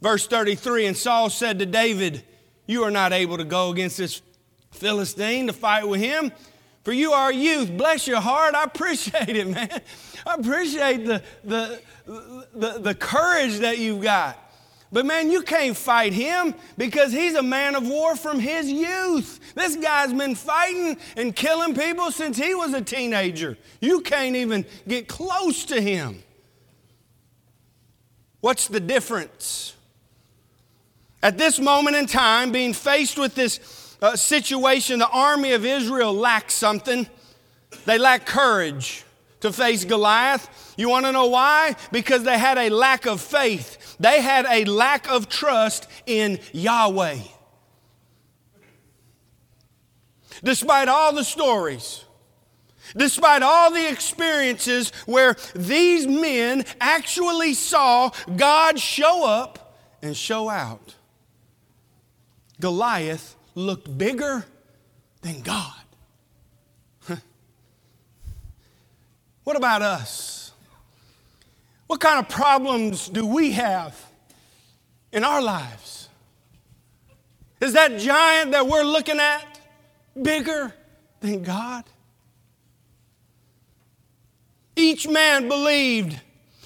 Verse 0.00 0.26
33 0.26 0.86
And 0.86 0.96
Saul 0.96 1.30
said 1.30 1.58
to 1.60 1.66
David, 1.66 2.22
You 2.66 2.84
are 2.84 2.90
not 2.90 3.12
able 3.12 3.38
to 3.38 3.44
go 3.44 3.70
against 3.70 3.96
this 3.96 4.20
Philistine 4.72 5.46
to 5.46 5.52
fight 5.52 5.88
with 5.88 6.00
him. 6.00 6.30
For 6.82 6.92
you 6.92 7.12
are 7.12 7.30
a 7.30 7.34
youth. 7.34 7.74
Bless 7.74 8.06
your 8.06 8.20
heart. 8.20 8.54
I 8.54 8.64
appreciate 8.64 9.30
it, 9.30 9.48
man. 9.48 9.80
I 10.26 10.34
appreciate 10.34 11.06
the, 11.06 11.22
the, 11.42 11.80
the, 12.06 12.78
the 12.80 12.94
courage 12.94 13.60
that 13.60 13.78
you've 13.78 14.02
got. 14.02 14.38
But 14.94 15.06
man, 15.06 15.28
you 15.28 15.42
can't 15.42 15.76
fight 15.76 16.12
him 16.12 16.54
because 16.78 17.12
he's 17.12 17.34
a 17.34 17.42
man 17.42 17.74
of 17.74 17.84
war 17.84 18.14
from 18.14 18.38
his 18.38 18.70
youth. 18.70 19.40
This 19.56 19.74
guy's 19.74 20.12
been 20.12 20.36
fighting 20.36 20.96
and 21.16 21.34
killing 21.34 21.74
people 21.74 22.12
since 22.12 22.36
he 22.36 22.54
was 22.54 22.72
a 22.74 22.80
teenager. 22.80 23.58
You 23.80 24.02
can't 24.02 24.36
even 24.36 24.64
get 24.86 25.08
close 25.08 25.64
to 25.64 25.80
him. 25.80 26.22
What's 28.40 28.68
the 28.68 28.78
difference? 28.78 29.74
At 31.24 31.38
this 31.38 31.58
moment 31.58 31.96
in 31.96 32.06
time, 32.06 32.52
being 32.52 32.72
faced 32.72 33.18
with 33.18 33.34
this 33.34 33.96
uh, 34.00 34.14
situation, 34.14 35.00
the 35.00 35.08
army 35.08 35.54
of 35.54 35.64
Israel 35.64 36.14
lacks 36.14 36.54
something. 36.54 37.08
They 37.84 37.98
lack 37.98 38.26
courage 38.26 39.04
to 39.40 39.52
face 39.52 39.84
Goliath. 39.84 40.74
You 40.78 40.88
want 40.88 41.04
to 41.04 41.12
know 41.12 41.26
why? 41.26 41.76
Because 41.92 42.22
they 42.22 42.38
had 42.38 42.58
a 42.58 42.70
lack 42.70 43.06
of 43.06 43.20
faith, 43.20 43.83
they 43.98 44.20
had 44.20 44.46
a 44.46 44.64
lack 44.64 45.10
of 45.10 45.28
trust 45.28 45.86
in 46.06 46.40
Yahweh. 46.52 47.18
Despite 50.42 50.88
all 50.88 51.14
the 51.14 51.24
stories, 51.24 52.04
despite 52.96 53.42
all 53.42 53.70
the 53.70 53.88
experiences 53.88 54.90
where 55.06 55.36
these 55.54 56.06
men 56.06 56.64
actually 56.80 57.54
saw 57.54 58.10
God 58.36 58.78
show 58.78 59.26
up 59.26 59.78
and 60.02 60.16
show 60.16 60.48
out, 60.48 60.94
Goliath 62.60 63.36
looked 63.54 63.96
bigger 63.96 64.44
than 65.22 65.40
God. 65.40 65.72
what 69.44 69.56
about 69.56 69.82
us? 69.82 70.33
What 71.94 72.00
kind 72.00 72.18
of 72.18 72.28
problems 72.28 73.08
do 73.08 73.24
we 73.24 73.52
have 73.52 73.96
in 75.12 75.22
our 75.22 75.40
lives? 75.40 76.08
Is 77.60 77.74
that 77.74 78.00
giant 78.00 78.50
that 78.50 78.66
we're 78.66 78.82
looking 78.82 79.20
at 79.20 79.60
bigger 80.20 80.74
than 81.20 81.44
God? 81.44 81.84
Each 84.74 85.06
man 85.06 85.46
believed 85.46 86.20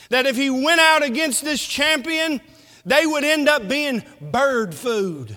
that 0.08 0.24
if 0.24 0.34
he 0.34 0.48
went 0.48 0.80
out 0.80 1.02
against 1.02 1.44
this 1.44 1.62
champion, 1.62 2.40
they 2.86 3.04
would 3.04 3.22
end 3.22 3.50
up 3.50 3.68
being 3.68 4.02
bird 4.22 4.74
food. 4.74 5.36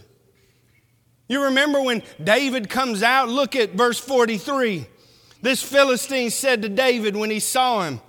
You 1.28 1.44
remember 1.44 1.82
when 1.82 2.02
David 2.24 2.70
comes 2.70 3.04
out? 3.04 3.28
Look 3.28 3.58
at 3.58 3.74
verse 3.74 4.00
43. 4.00 4.86
This 5.42 5.62
Philistine 5.62 6.30
said 6.30 6.62
to 6.62 6.70
David 6.70 7.18
when 7.18 7.30
he 7.30 7.42
saw 7.42 7.84
him, 7.84 8.00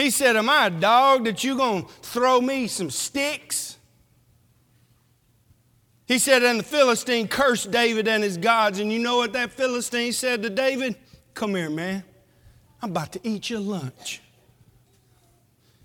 he 0.00 0.10
said, 0.10 0.36
Am 0.36 0.48
I 0.48 0.66
a 0.66 0.70
dog 0.70 1.24
that 1.24 1.44
you 1.44 1.56
going 1.56 1.84
to 1.84 1.88
throw 2.02 2.40
me 2.40 2.66
some 2.66 2.90
sticks? 2.90 3.76
He 6.10 6.18
said, 6.18 6.42
and 6.42 6.58
the 6.58 6.64
Philistine 6.64 7.28
cursed 7.28 7.70
David 7.70 8.08
and 8.08 8.24
his 8.24 8.36
gods. 8.36 8.80
And 8.80 8.92
you 8.92 8.98
know 8.98 9.18
what 9.18 9.32
that 9.34 9.52
Philistine 9.52 10.12
said 10.12 10.42
to 10.42 10.50
David? 10.50 10.96
Come 11.34 11.54
here, 11.54 11.70
man. 11.70 12.02
I'm 12.82 12.90
about 12.90 13.12
to 13.12 13.20
eat 13.22 13.48
your 13.48 13.60
lunch. 13.60 14.20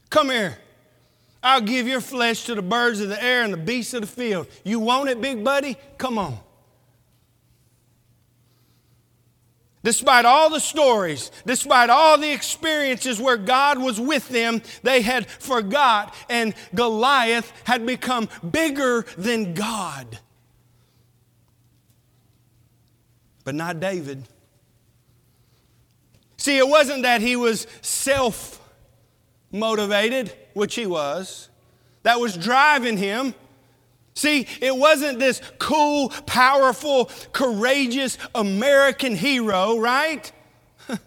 Come 0.09 0.31
here. 0.31 0.57
I'll 1.43 1.61
give 1.61 1.87
your 1.87 2.01
flesh 2.01 2.45
to 2.45 2.55
the 2.55 2.63
birds 2.63 3.01
of 3.01 3.09
the 3.09 3.23
air 3.23 3.43
and 3.43 3.53
the 3.53 3.57
beasts 3.57 3.93
of 3.93 4.01
the 4.01 4.07
field. 4.07 4.47
You 4.63 4.79
want 4.79 5.09
it, 5.09 5.21
big 5.21 5.43
buddy? 5.43 5.77
Come 5.99 6.17
on. 6.17 6.39
Despite 9.85 10.25
all 10.25 10.49
the 10.49 10.59
stories, 10.59 11.29
despite 11.45 11.91
all 11.91 12.17
the 12.17 12.33
experiences 12.33 13.21
where 13.21 13.37
God 13.37 13.77
was 13.77 14.01
with 14.01 14.27
them, 14.29 14.63
they 14.81 15.01
had 15.01 15.29
forgot, 15.29 16.15
and 16.27 16.55
Goliath 16.73 17.53
had 17.65 17.85
become 17.85 18.27
bigger 18.49 19.05
than 19.15 19.53
God. 19.53 20.17
But 23.43 23.53
not 23.53 23.79
David. 23.79 24.23
See, 26.37 26.57
it 26.57 26.67
wasn't 26.67 27.03
that 27.03 27.21
he 27.21 27.35
was 27.35 27.67
self 27.83 28.59
motivated, 29.51 30.33
which 30.55 30.73
he 30.73 30.87
was, 30.87 31.49
that 32.01 32.19
was 32.19 32.35
driving 32.35 32.97
him. 32.97 33.35
See, 34.15 34.47
it 34.61 34.75
wasn't 34.75 35.19
this 35.19 35.41
cool, 35.59 36.09
powerful, 36.25 37.11
courageous 37.33 38.17
American 38.33 39.13
hero, 39.13 39.77
right? 39.77 40.31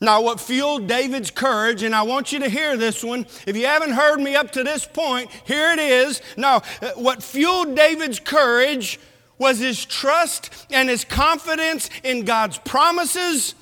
now, 0.00 0.22
what 0.22 0.40
fueled 0.40 0.86
David's 0.86 1.32
courage, 1.32 1.82
and 1.82 1.96
I 1.96 2.02
want 2.02 2.30
you 2.32 2.38
to 2.38 2.48
hear 2.48 2.76
this 2.76 3.02
one. 3.02 3.26
If 3.44 3.56
you 3.56 3.66
haven't 3.66 3.90
heard 3.90 4.20
me 4.20 4.36
up 4.36 4.52
to 4.52 4.62
this 4.62 4.86
point, 4.86 5.32
here 5.44 5.72
it 5.72 5.80
is. 5.80 6.22
Now, 6.36 6.62
uh, 6.80 6.92
what 6.94 7.20
fueled 7.20 7.74
David's 7.74 8.20
courage 8.20 9.00
was 9.36 9.58
his 9.58 9.84
trust 9.84 10.68
and 10.70 10.88
his 10.88 11.04
confidence 11.04 11.90
in 12.04 12.24
God's 12.24 12.58
promises 12.58 13.56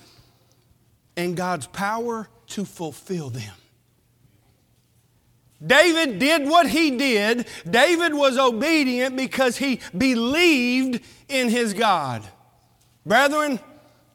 and 1.17 1.35
God's 1.35 1.67
power 1.67 2.29
to 2.49 2.67
fulfill 2.67 3.31
them. 3.31 3.55
David 5.65 6.19
did 6.19 6.49
what 6.49 6.69
he 6.69 6.93
did. 6.93 7.47
David 7.69 8.15
was 8.15 8.37
obedient 8.37 9.17
because 9.17 9.57
he 9.57 9.81
believed 9.97 11.01
in 11.29 11.49
his 11.49 11.73
God. 11.75 12.23
Brethren, 13.07 13.61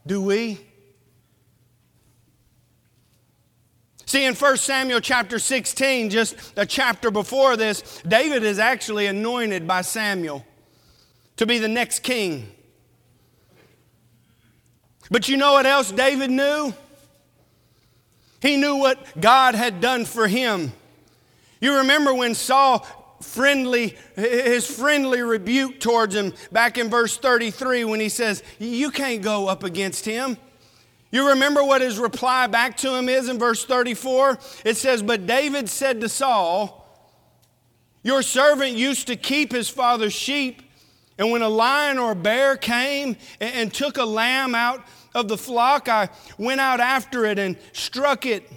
do 0.05 0.21
we? 0.21 0.59
See, 4.05 4.23
in 4.23 4.35
1 4.35 4.57
Samuel 4.57 5.01
chapter 5.01 5.37
16, 5.37 6.09
just 6.09 6.35
a 6.55 6.65
chapter 6.65 7.11
before 7.11 7.57
this, 7.57 8.01
David 8.07 8.43
is 8.43 8.57
actually 8.57 9.05
anointed 9.05 9.67
by 9.67 9.81
Samuel 9.81 10.45
to 11.35 11.45
be 11.45 11.59
the 11.59 11.67
next 11.67 11.99
king. 11.99 12.49
But 15.11 15.27
you 15.27 15.37
know 15.37 15.53
what 15.53 15.65
else 15.65 15.91
David 15.91 16.31
knew? 16.31 16.73
He 18.41 18.55
knew 18.55 18.77
what 18.77 19.19
God 19.19 19.55
had 19.55 19.81
done 19.81 20.05
for 20.05 20.27
him. 20.27 20.71
You 21.61 21.77
remember 21.77 22.13
when 22.13 22.35
Saul 22.35 22.85
friendly 23.21 23.97
his 24.15 24.67
friendly 24.67 25.21
rebuke 25.21 25.79
towards 25.79 26.13
him 26.13 26.33
back 26.51 26.77
in 26.77 26.89
verse 26.89 27.17
33 27.17 27.83
when 27.85 27.99
he 27.99 28.09
says 28.09 28.43
you 28.59 28.91
can't 28.91 29.23
go 29.23 29.47
up 29.47 29.63
against 29.63 30.05
him. 30.05 30.37
You 31.09 31.29
remember 31.29 31.63
what 31.63 31.81
his 31.81 31.97
reply 31.97 32.45
back 32.47 32.77
to 32.77 32.93
him 32.93 33.09
is 33.09 33.27
in 33.27 33.39
verse 33.39 33.65
34 33.65 34.37
it 34.65 34.77
says 34.77 35.01
but 35.01 35.25
david 35.25 35.67
said 35.67 36.01
to 36.01 36.09
saul 36.09 36.85
your 38.03 38.21
servant 38.21 38.73
used 38.73 39.07
to 39.07 39.15
keep 39.15 39.51
his 39.51 39.67
father's 39.67 40.13
sheep 40.13 40.61
And 41.17 41.31
when 41.31 41.41
a 41.41 41.49
lion 41.49 41.97
or 41.97 42.11
a 42.11 42.15
bear 42.15 42.57
came 42.57 43.17
and, 43.39 43.53
and 43.55 43.73
took 43.73 43.97
a 43.97 44.05
lamb 44.05 44.53
out 44.53 44.85
of 45.13 45.27
the 45.27 45.37
flock, 45.37 45.89
I 45.89 46.09
went 46.37 46.61
out 46.61 46.79
after 46.79 47.25
it 47.25 47.39
and 47.39 47.57
struck 47.73 48.25
it 48.25 48.49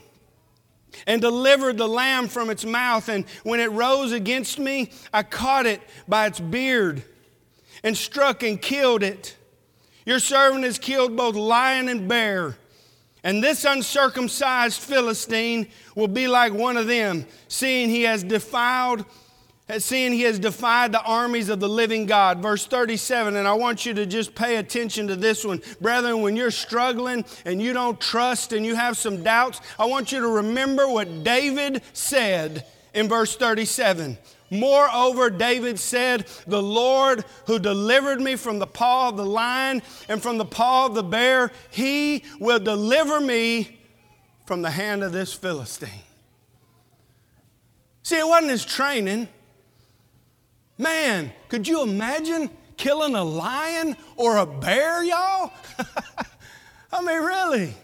and 1.11 1.21
delivered 1.21 1.77
the 1.77 1.89
lamb 1.89 2.29
from 2.29 2.51
its 2.51 2.65
mouth. 2.65 3.09
And 3.09 3.25
when 3.43 3.59
it 3.59 3.73
rose 3.73 4.13
against 4.13 4.61
me, 4.61 4.93
I 5.13 5.25
caught 5.25 5.67
it 5.67 5.83
by 6.07 6.27
its 6.27 6.39
beard 6.39 7.03
and 7.83 7.97
struck 7.97 8.45
and 8.45 8.63
killed 8.63 9.03
it. 9.03 9.37
Your 10.07 10.21
servant 10.21 10.63
has 10.63 10.79
killed 10.79 11.17
both 11.17 11.35
lion 11.35 11.89
and 11.89 12.09
bear. 12.09 12.57
And 13.25 13.43
this 13.43 13.65
uncircumcised 13.65 14.81
Philistine 14.81 15.67
will 15.97 16.07
be 16.07 16.29
like 16.29 16.53
one 16.53 16.77
of 16.77 16.87
them, 16.87 17.27
seeing 17.49 17.89
he 17.89 18.03
has 18.03 18.23
defiled 18.23 19.05
seeing 19.79 20.13
he 20.13 20.23
has 20.23 20.39
defied 20.39 20.93
the 20.93 21.03
armies 21.03 21.49
of 21.49 21.61
the 21.61 21.69
living 21.69 22.07
God. 22.07 22.41
Verse 22.41 22.67
37, 22.67 23.37
and 23.37 23.47
I 23.47 23.53
want 23.53 23.87
you 23.87 23.95
to 23.95 24.07
just 24.07 24.35
pay 24.35 24.57
attention 24.57 25.07
to 25.09 25.17
this 25.17 25.45
one. 25.45 25.63
Brethren, 25.81 26.23
when 26.23 26.37
you're 26.37 26.51
struggling 26.51 27.25
and 27.45 27.61
you 27.63 27.73
don't 27.73 28.01
trust 28.01 28.53
and 28.53 28.65
you 28.65 28.75
have 28.75 28.97
some 28.97 29.23
doubts, 29.23 29.61
I 29.79 29.87
want 29.87 30.13
you 30.13 30.21
to 30.21 30.29
remember 30.29 30.89
what 30.89 31.23
David 31.25 31.83
said 31.93 32.67
in 32.95 33.09
verse 33.09 33.37
37. 33.37 34.19
Moreover, 34.51 35.31
David 35.31 35.79
said, 35.79 36.27
The 36.47 36.63
Lord 36.63 37.25
who 37.47 37.59
delivered 37.59 38.21
me 38.21 38.35
from 38.35 38.59
the 38.59 38.67
paw 38.67 39.11
of 39.11 39.17
the 39.17 39.25
lion 39.25 39.83
and 40.09 40.21
from 40.21 40.39
the 40.39 40.45
paw 40.45 40.87
of 40.87 40.95
the 40.95 41.05
bear, 41.05 41.53
he 41.71 42.25
will 42.41 42.59
deliver 42.59 43.21
me 43.21 43.79
from 44.47 44.63
the 44.63 44.71
hand 44.71 45.05
of 45.05 45.13
this 45.13 45.33
Philistine. 45.33 46.03
See, 48.03 48.19
it 48.19 48.27
wasn't 48.27 48.51
his 48.51 48.65
training. 48.65 49.29
Man, 50.81 51.31
could 51.51 51.69
you 51.69 51.83
imagine 51.83 52.49
killing 52.79 53.15
a 53.15 53.23
lion 53.23 53.99
or 54.17 54.39
a 54.39 54.47
bear, 54.47 55.05
y'all? 55.05 55.53
I 56.93 57.03
mean, 57.03 57.23
really? 57.23 57.75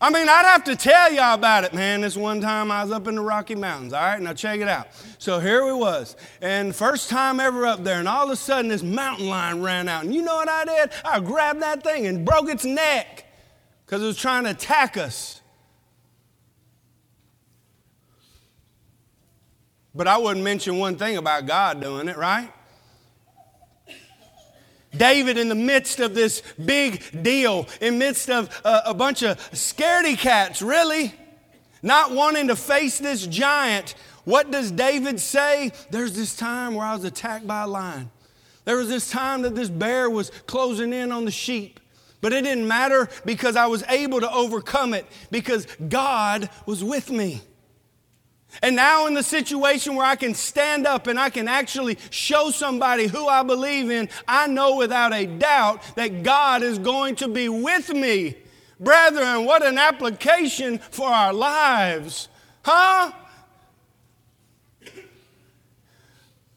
I 0.00 0.08
mean, 0.08 0.26
I'd 0.26 0.46
have 0.46 0.64
to 0.64 0.74
tell 0.74 1.12
y'all 1.12 1.34
about 1.34 1.64
it, 1.64 1.74
man. 1.74 2.00
This 2.00 2.16
one 2.16 2.40
time 2.40 2.70
I 2.70 2.82
was 2.82 2.92
up 2.92 3.06
in 3.08 3.16
the 3.16 3.20
Rocky 3.20 3.54
Mountains, 3.54 3.92
all 3.92 4.00
right? 4.00 4.18
Now 4.18 4.32
check 4.32 4.60
it 4.60 4.68
out. 4.68 4.88
So 5.18 5.38
here 5.38 5.66
we 5.66 5.74
was, 5.74 6.16
and 6.40 6.74
first 6.74 7.10
time 7.10 7.40
ever 7.40 7.66
up 7.66 7.84
there, 7.84 7.98
and 7.98 8.08
all 8.08 8.24
of 8.24 8.30
a 8.30 8.36
sudden 8.36 8.68
this 8.68 8.82
mountain 8.82 9.28
lion 9.28 9.62
ran 9.62 9.90
out. 9.90 10.04
And 10.04 10.14
you 10.14 10.22
know 10.22 10.36
what 10.36 10.48
I 10.48 10.64
did? 10.64 10.92
I 11.04 11.20
grabbed 11.20 11.60
that 11.60 11.84
thing 11.84 12.06
and 12.06 12.24
broke 12.24 12.48
its 12.48 12.64
neck 12.64 13.26
because 13.84 14.02
it 14.02 14.06
was 14.06 14.16
trying 14.16 14.44
to 14.44 14.50
attack 14.50 14.96
us. 14.96 15.42
But 19.96 20.06
I 20.06 20.18
wouldn't 20.18 20.44
mention 20.44 20.78
one 20.78 20.96
thing 20.96 21.16
about 21.16 21.46
God 21.46 21.80
doing 21.80 22.08
it, 22.08 22.18
right? 22.18 22.52
David, 24.94 25.38
in 25.38 25.48
the 25.48 25.54
midst 25.54 26.00
of 26.00 26.14
this 26.14 26.42
big 26.62 27.22
deal, 27.22 27.66
in 27.80 27.98
midst 27.98 28.30
of 28.30 28.48
a, 28.64 28.82
a 28.86 28.94
bunch 28.94 29.22
of 29.22 29.38
scaredy 29.52 30.16
cats, 30.16 30.60
really, 30.62 31.14
not 31.82 32.12
wanting 32.12 32.48
to 32.48 32.56
face 32.56 32.98
this 32.98 33.26
giant, 33.26 33.94
what 34.24 34.50
does 34.50 34.70
David 34.70 35.18
say? 35.20 35.72
There's 35.90 36.14
this 36.14 36.36
time 36.36 36.74
where 36.74 36.86
I 36.86 36.94
was 36.94 37.04
attacked 37.04 37.46
by 37.46 37.62
a 37.62 37.66
lion. 37.66 38.10
There 38.64 38.76
was 38.76 38.88
this 38.88 39.10
time 39.10 39.42
that 39.42 39.54
this 39.54 39.70
bear 39.70 40.10
was 40.10 40.30
closing 40.46 40.92
in 40.92 41.12
on 41.12 41.24
the 41.24 41.30
sheep. 41.30 41.80
But 42.20 42.32
it 42.32 42.42
didn't 42.42 42.66
matter 42.66 43.08
because 43.24 43.56
I 43.56 43.66
was 43.66 43.84
able 43.88 44.20
to 44.20 44.32
overcome 44.32 44.94
it 44.94 45.06
because 45.30 45.66
God 45.88 46.50
was 46.66 46.82
with 46.82 47.10
me. 47.10 47.42
And 48.62 48.76
now, 48.76 49.06
in 49.06 49.14
the 49.14 49.22
situation 49.22 49.96
where 49.96 50.06
I 50.06 50.16
can 50.16 50.34
stand 50.34 50.86
up 50.86 51.06
and 51.06 51.18
I 51.18 51.30
can 51.30 51.48
actually 51.48 51.98
show 52.10 52.50
somebody 52.50 53.06
who 53.06 53.28
I 53.28 53.42
believe 53.42 53.90
in, 53.90 54.08
I 54.26 54.46
know 54.46 54.76
without 54.76 55.12
a 55.12 55.26
doubt 55.26 55.82
that 55.96 56.22
God 56.22 56.62
is 56.62 56.78
going 56.78 57.16
to 57.16 57.28
be 57.28 57.48
with 57.48 57.92
me. 57.92 58.36
Brethren, 58.78 59.44
what 59.44 59.64
an 59.64 59.78
application 59.78 60.78
for 60.78 61.08
our 61.08 61.32
lives. 61.32 62.28
Huh? 62.62 63.12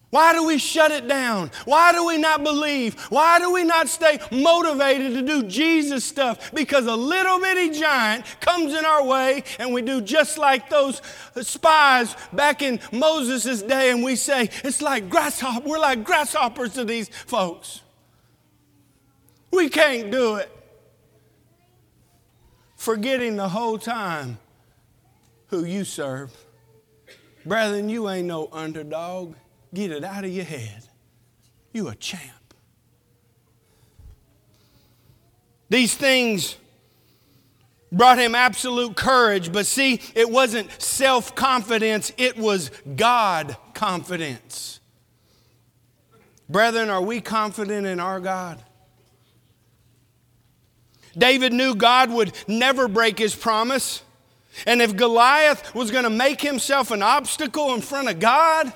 Why 0.10 0.34
do 0.34 0.45
we 0.45 0.58
shut 0.58 0.91
it 0.91 1.08
down? 1.08 1.52
Why 1.65 1.91
do 1.91 2.06
we 2.06 2.17
not 2.17 2.43
believe? 2.43 3.00
Why 3.10 3.38
do 3.38 3.54
we 3.54 3.63
not 3.63 3.88
stay 3.88 4.19
motivated 4.32 5.13
to 5.13 5.22
do 5.22 5.43
Jesus 5.43 6.04
stuff? 6.04 6.52
Because 6.52 6.88
a 6.88 6.95
little 6.95 7.39
bitty 7.39 7.80
giant 7.80 8.26
comes 8.39 8.74
in 8.74 8.86
our 8.86 9.06
way 9.06 9.43
and 9.60 9.72
we 9.72 9.84
do 9.84 10.02
just 10.02 10.39
like 10.39 10.67
those 10.67 11.02
spies 11.41 12.15
back 12.34 12.63
in 12.63 12.80
Moses' 12.91 13.62
day 13.62 13.91
and 13.91 14.04
we 14.04 14.15
say, 14.15 14.50
it's 14.63 14.82
like 14.82 15.10
grasshopper, 15.10 15.67
we're 15.67 15.78
like 15.78 16.04
grasshoppers 16.04 16.74
to 16.74 16.86
these 16.86 17.10
folks. 17.10 17.82
We 19.52 19.69
can't 19.69 20.12
do 20.12 20.36
it. 20.36 20.52
Forgetting 22.76 23.36
the 23.36 23.50
whole 23.50 23.78
time 23.78 24.39
who 25.48 25.65
you 25.65 25.84
serve. 25.84 26.32
Brethren, 27.45 27.89
you 27.89 28.10
ain't 28.10 28.28
no 28.28 28.50
underdog. 28.52 29.36
Get 29.74 29.92
it 29.92 30.04
out 30.04 30.24
of 30.24 30.32
your 30.32 30.46
head. 30.46 30.84
You 31.74 31.88
a 31.90 31.96
champ. 31.96 32.54
These 35.70 35.96
things 35.96 36.56
brought 37.92 38.18
him 38.18 38.36
absolute 38.36 38.96
courage, 38.96 39.52
but 39.52 39.66
see, 39.66 40.02
it 40.16 40.30
wasn't 40.30 40.70
self 40.82 41.36
confidence, 41.36 42.12
it 42.18 42.38
was 42.38 42.72
God 42.96 43.56
confidence. 43.74 44.80
Brethren, 46.50 46.90
are 46.90 47.02
we 47.02 47.22
confident 47.22 47.86
in 47.86 48.00
our 48.00 48.20
God? 48.20 48.64
David 51.16 51.54
knew 51.54 51.76
God 51.76 52.12
would 52.12 52.34
never 52.48 52.88
break 52.88 53.20
his 53.20 53.36
promise. 53.36 54.04
And 54.66 54.82
if 54.82 54.96
Goliath 54.96 55.76
was 55.76 55.92
going 55.92 56.04
to 56.04 56.10
make 56.10 56.42
himself 56.42 56.92
an 56.92 57.04
obstacle 57.04 57.74
in 57.76 57.82
front 57.82 58.10
of 58.10 58.20
God, 58.20 58.74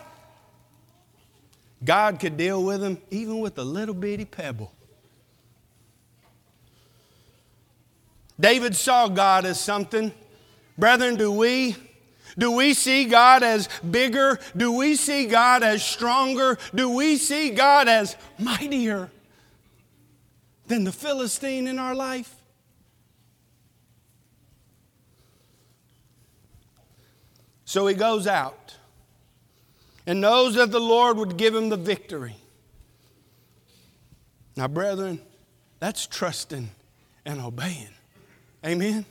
God 1.84 2.20
could 2.20 2.38
deal 2.38 2.64
with 2.64 2.84
him 2.84 2.98
even 3.12 3.40
with 3.40 3.58
a 3.58 3.64
little 3.64 3.96
bitty 3.96 4.26
pebble. 4.26 4.72
David 8.40 8.76
saw 8.76 9.08
God 9.08 9.46
as 9.46 9.60
something. 9.60 10.12
Brethren, 10.78 11.16
do 11.16 11.32
we? 11.32 11.76
Do 12.38 12.52
we 12.52 12.74
see 12.74 13.06
God 13.06 13.44
as 13.44 13.70
bigger? 13.90 14.40
Do 14.58 14.72
we 14.72 14.96
see 14.96 15.28
God 15.28 15.62
as 15.62 15.84
stronger? 15.84 16.58
Do 16.74 16.90
we 16.90 17.18
see 17.18 17.52
God 17.52 17.88
as 17.88 18.16
mightier 18.40 19.12
than 20.68 20.84
the 20.84 20.92
Philistine 20.92 21.68
in 21.68 21.78
our 21.78 21.94
life? 21.94 22.34
So 27.66 27.86
he 27.88 27.94
goes 27.94 28.26
out 28.28 28.78
and 30.06 30.22
knows 30.22 30.56
that 30.56 30.72
the 30.72 30.80
Lord 30.80 31.18
would 31.18 31.38
give 31.38 31.56
him 31.56 31.70
the 31.70 31.78
victory. 31.78 32.36
Now, 34.56 34.68
brethren, 34.68 35.22
that's 35.80 36.06
trusting 36.06 36.70
and 37.26 37.42
obeying. 37.42 37.90
Amen? 38.66 39.06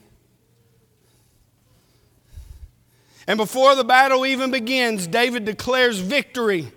And 3.26 3.37
before 3.37 3.74
the 3.74 3.85
battle 3.85 4.26
even 4.26 4.50
begins, 4.50 5.07
David 5.07 5.44
declares 5.44 5.98
victory. 5.98 6.72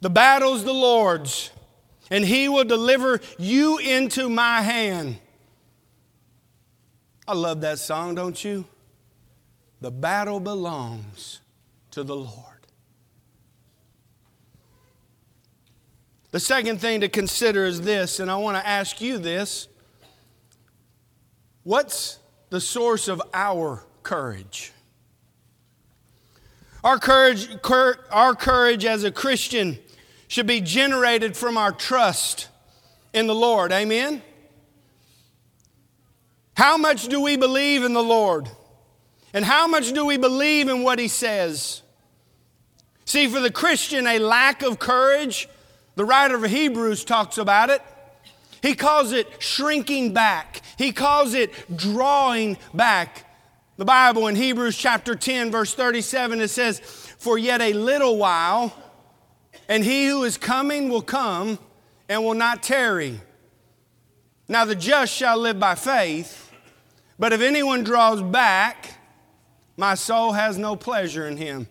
The 0.00 0.10
battle's 0.10 0.64
the 0.64 0.74
Lord's, 0.74 1.50
and 2.10 2.24
he 2.24 2.48
will 2.48 2.64
deliver 2.64 3.20
you 3.38 3.78
into 3.78 4.28
my 4.28 4.62
hand. 4.62 5.18
I 7.26 7.34
love 7.34 7.62
that 7.62 7.78
song, 7.78 8.14
don't 8.14 8.42
you? 8.44 8.66
The 9.80 9.90
battle 9.90 10.40
belongs 10.40 11.40
to 11.92 12.02
the 12.02 12.16
Lord. 12.16 12.53
The 16.34 16.40
second 16.40 16.80
thing 16.80 17.02
to 17.02 17.08
consider 17.08 17.64
is 17.64 17.82
this, 17.82 18.18
and 18.18 18.28
I 18.28 18.34
want 18.34 18.56
to 18.56 18.66
ask 18.66 19.00
you 19.00 19.18
this 19.18 19.68
What's 21.62 22.18
the 22.50 22.60
source 22.60 23.06
of 23.06 23.22
our 23.32 23.84
courage? 24.02 24.72
Our 26.82 26.98
courage, 26.98 27.48
our 28.10 28.34
courage 28.34 28.84
as 28.84 29.04
a 29.04 29.12
Christian 29.12 29.78
should 30.26 30.48
be 30.48 30.60
generated 30.60 31.36
from 31.36 31.56
our 31.56 31.70
trust 31.70 32.48
in 33.12 33.28
the 33.28 33.34
Lord. 33.36 33.70
Amen? 33.70 34.20
How 36.56 36.76
much 36.76 37.06
do 37.06 37.20
we 37.20 37.36
believe 37.36 37.84
in 37.84 37.92
the 37.92 38.02
Lord? 38.02 38.50
And 39.32 39.44
how 39.44 39.68
much 39.68 39.92
do 39.92 40.04
we 40.04 40.16
believe 40.16 40.68
in 40.68 40.82
what 40.82 40.98
He 40.98 41.06
says? 41.06 41.82
See, 43.04 43.28
for 43.28 43.38
the 43.38 43.52
Christian, 43.52 44.08
a 44.08 44.18
lack 44.18 44.64
of 44.64 44.80
courage 44.80 45.48
the 45.96 46.04
writer 46.04 46.36
of 46.36 46.50
Hebrews 46.50 47.04
talks 47.04 47.38
about 47.38 47.70
it. 47.70 47.82
He 48.62 48.74
calls 48.74 49.12
it 49.12 49.42
shrinking 49.42 50.14
back, 50.14 50.62
he 50.78 50.92
calls 50.92 51.34
it 51.34 51.52
drawing 51.76 52.56
back. 52.72 53.30
The 53.76 53.84
Bible 53.84 54.28
in 54.28 54.36
Hebrews 54.36 54.76
chapter 54.76 55.16
10, 55.16 55.50
verse 55.50 55.74
37, 55.74 56.40
it 56.40 56.46
says, 56.46 56.78
For 57.18 57.36
yet 57.36 57.60
a 57.60 57.72
little 57.72 58.16
while, 58.16 58.72
and 59.68 59.82
he 59.82 60.06
who 60.06 60.22
is 60.22 60.38
coming 60.38 60.88
will 60.88 61.02
come 61.02 61.58
and 62.08 62.22
will 62.22 62.34
not 62.34 62.62
tarry. 62.62 63.20
Now 64.48 64.64
the 64.64 64.76
just 64.76 65.12
shall 65.12 65.38
live 65.38 65.58
by 65.58 65.74
faith, 65.74 66.52
but 67.18 67.32
if 67.32 67.40
anyone 67.40 67.82
draws 67.82 68.22
back, 68.22 68.98
my 69.76 69.94
soul 69.94 70.32
has 70.32 70.56
no 70.56 70.76
pleasure 70.76 71.26
in 71.26 71.36
him. 71.36 71.66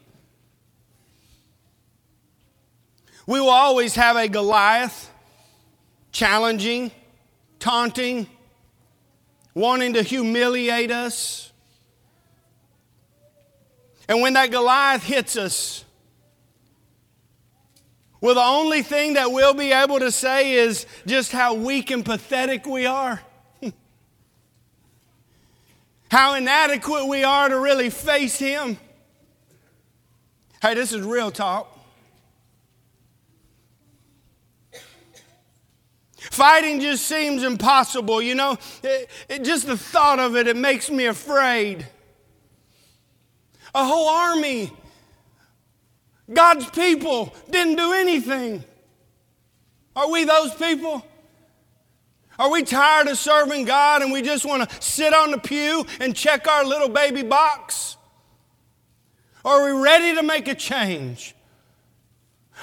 We 3.25 3.39
will 3.39 3.49
always 3.49 3.95
have 3.95 4.17
a 4.17 4.27
Goliath 4.27 5.09
challenging, 6.11 6.91
taunting, 7.59 8.27
wanting 9.53 9.93
to 9.93 10.03
humiliate 10.03 10.91
us. 10.91 11.51
And 14.07 14.21
when 14.21 14.33
that 14.33 14.51
Goliath 14.51 15.03
hits 15.03 15.37
us, 15.37 15.85
well, 18.19 18.35
the 18.35 18.41
only 18.41 18.83
thing 18.83 19.15
that 19.15 19.31
we'll 19.31 19.53
be 19.53 19.71
able 19.71 19.99
to 19.99 20.11
say 20.11 20.53
is 20.53 20.85
just 21.05 21.31
how 21.31 21.55
weak 21.55 21.91
and 21.91 22.05
pathetic 22.05 22.65
we 22.65 22.85
are. 22.85 23.21
how 26.09 26.35
inadequate 26.35 27.07
we 27.07 27.25
are 27.25 27.49
to 27.49 27.59
really 27.59 27.89
face 27.89 28.37
him. 28.37 28.77
Hey, 30.61 30.73
this 30.75 30.93
is 30.93 31.01
real 31.01 31.31
talk. 31.31 31.72
Fighting 36.33 36.81
just 36.81 37.05
seems 37.05 37.43
impossible, 37.43 38.19
you 38.19 38.33
know. 38.33 38.57
It, 38.81 39.07
it, 39.29 39.43
just 39.43 39.67
the 39.67 39.77
thought 39.77 40.17
of 40.17 40.35
it, 40.35 40.47
it 40.47 40.57
makes 40.57 40.89
me 40.89 41.05
afraid. 41.05 41.85
A 43.75 43.85
whole 43.85 44.07
army, 44.07 44.71
God's 46.33 46.67
people, 46.71 47.35
didn't 47.51 47.75
do 47.75 47.93
anything. 47.93 48.63
Are 49.95 50.09
we 50.09 50.23
those 50.23 50.55
people? 50.55 51.05
Are 52.39 52.49
we 52.49 52.63
tired 52.63 53.09
of 53.09 53.19
serving 53.19 53.65
God 53.65 54.01
and 54.01 54.11
we 54.11 54.23
just 54.23 54.43
want 54.43 54.67
to 54.67 54.81
sit 54.81 55.13
on 55.13 55.29
the 55.29 55.37
pew 55.37 55.85
and 55.99 56.15
check 56.15 56.47
our 56.47 56.65
little 56.65 56.89
baby 56.89 57.21
box? 57.21 57.95
Are 59.45 59.63
we 59.65 59.79
ready 59.79 60.15
to 60.15 60.23
make 60.23 60.47
a 60.47 60.55
change? 60.55 61.35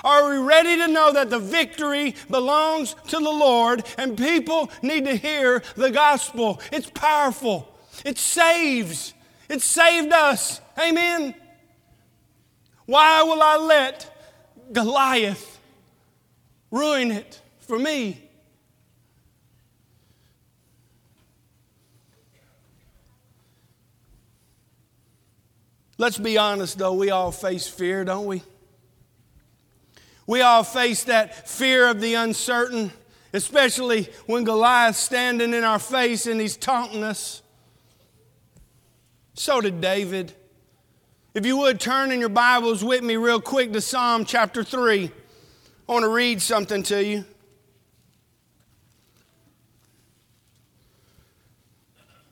Are 0.02 0.30
we 0.30 0.38
ready 0.38 0.76
to 0.76 0.88
know 0.88 1.12
that 1.12 1.30
the 1.30 1.38
victory 1.38 2.14
belongs 2.30 2.94
to 3.08 3.16
the 3.16 3.30
Lord 3.30 3.84
and 3.98 4.16
people 4.16 4.70
need 4.82 5.04
to 5.04 5.16
hear 5.16 5.62
the 5.76 5.90
gospel? 5.90 6.60
It's 6.72 6.88
powerful, 6.90 7.72
it 8.04 8.18
saves, 8.18 9.14
it 9.48 9.60
saved 9.60 10.12
us. 10.12 10.60
Amen. 10.78 11.34
Why 12.86 13.22
will 13.22 13.42
I 13.42 13.56
let 13.56 14.16
Goliath 14.72 15.58
ruin 16.70 17.10
it 17.10 17.40
for 17.60 17.78
me? 17.78 18.30
Let's 25.98 26.16
be 26.16 26.38
honest 26.38 26.78
though, 26.78 26.94
we 26.94 27.10
all 27.10 27.30
face 27.30 27.68
fear, 27.68 28.04
don't 28.04 28.24
we? 28.24 28.42
We 30.30 30.42
all 30.42 30.62
face 30.62 31.02
that 31.04 31.48
fear 31.48 31.88
of 31.88 32.00
the 32.00 32.14
uncertain, 32.14 32.92
especially 33.32 34.08
when 34.26 34.44
Goliath's 34.44 35.00
standing 35.00 35.52
in 35.52 35.64
our 35.64 35.80
face 35.80 36.24
and 36.28 36.40
he's 36.40 36.56
taunting 36.56 37.02
us. 37.02 37.42
So 39.34 39.60
did 39.60 39.80
David. 39.80 40.32
If 41.34 41.44
you 41.44 41.56
would 41.56 41.80
turn 41.80 42.12
in 42.12 42.20
your 42.20 42.28
Bibles 42.28 42.84
with 42.84 43.02
me 43.02 43.16
real 43.16 43.40
quick 43.40 43.72
to 43.72 43.80
Psalm 43.80 44.24
chapter 44.24 44.62
3. 44.62 45.10
I 45.88 45.92
want 45.92 46.04
to 46.04 46.08
read 46.08 46.40
something 46.40 46.84
to 46.84 47.04
you. 47.04 47.24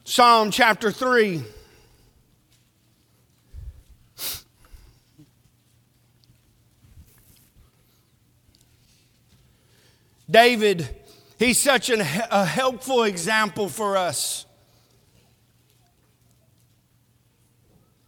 Psalm 0.04 0.52
chapter 0.52 0.92
3. 0.92 1.42
David, 10.30 10.88
he's 11.38 11.58
such 11.58 11.90
an, 11.90 12.00
a 12.00 12.44
helpful 12.44 13.04
example 13.04 13.68
for 13.68 13.96
us. 13.96 14.44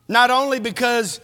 Not 0.09 0.31
only 0.31 0.59
because 0.59 1.21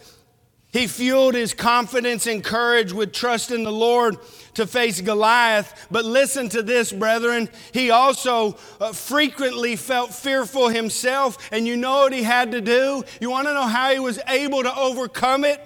he 0.77 0.87
fueled 0.87 1.35
his 1.35 1.55
confidence 1.55 2.27
and 2.27 2.45
courage 2.45 2.93
with 2.93 3.13
trust 3.13 3.51
in 3.51 3.65
the 3.65 3.73
Lord 3.73 4.19
to 4.55 4.67
face 4.67 5.01
Goliath. 5.01 5.87
But 5.91 6.05
listen 6.05 6.49
to 6.51 6.63
this, 6.63 6.93
brethren. 6.93 7.49
He 7.73 7.91
also 7.91 8.57
uh, 8.81 8.93
frequently 8.93 9.77
felt 9.77 10.15
fearful 10.15 10.69
himself. 10.69 11.49
And 11.51 11.67
you 11.67 11.77
know 11.77 12.01
what 12.01 12.13
he 12.13 12.23
had 12.23 12.53
to 12.53 12.61
do? 12.61 13.05
You 13.21 13.31
want 13.31 13.49
to 13.49 13.55
know 13.55 13.67
how 13.67 13.91
he 13.91 13.99
was 13.99 14.21
able 14.29 14.63
to 14.63 14.77
overcome 14.77 15.45
it? 15.45 15.61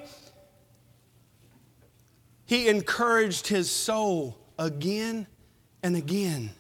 He 2.46 2.68
encouraged 2.68 3.48
his 3.48 3.70
soul 3.70 4.39
again 4.60 5.26
and 5.82 5.96
again 5.96 6.50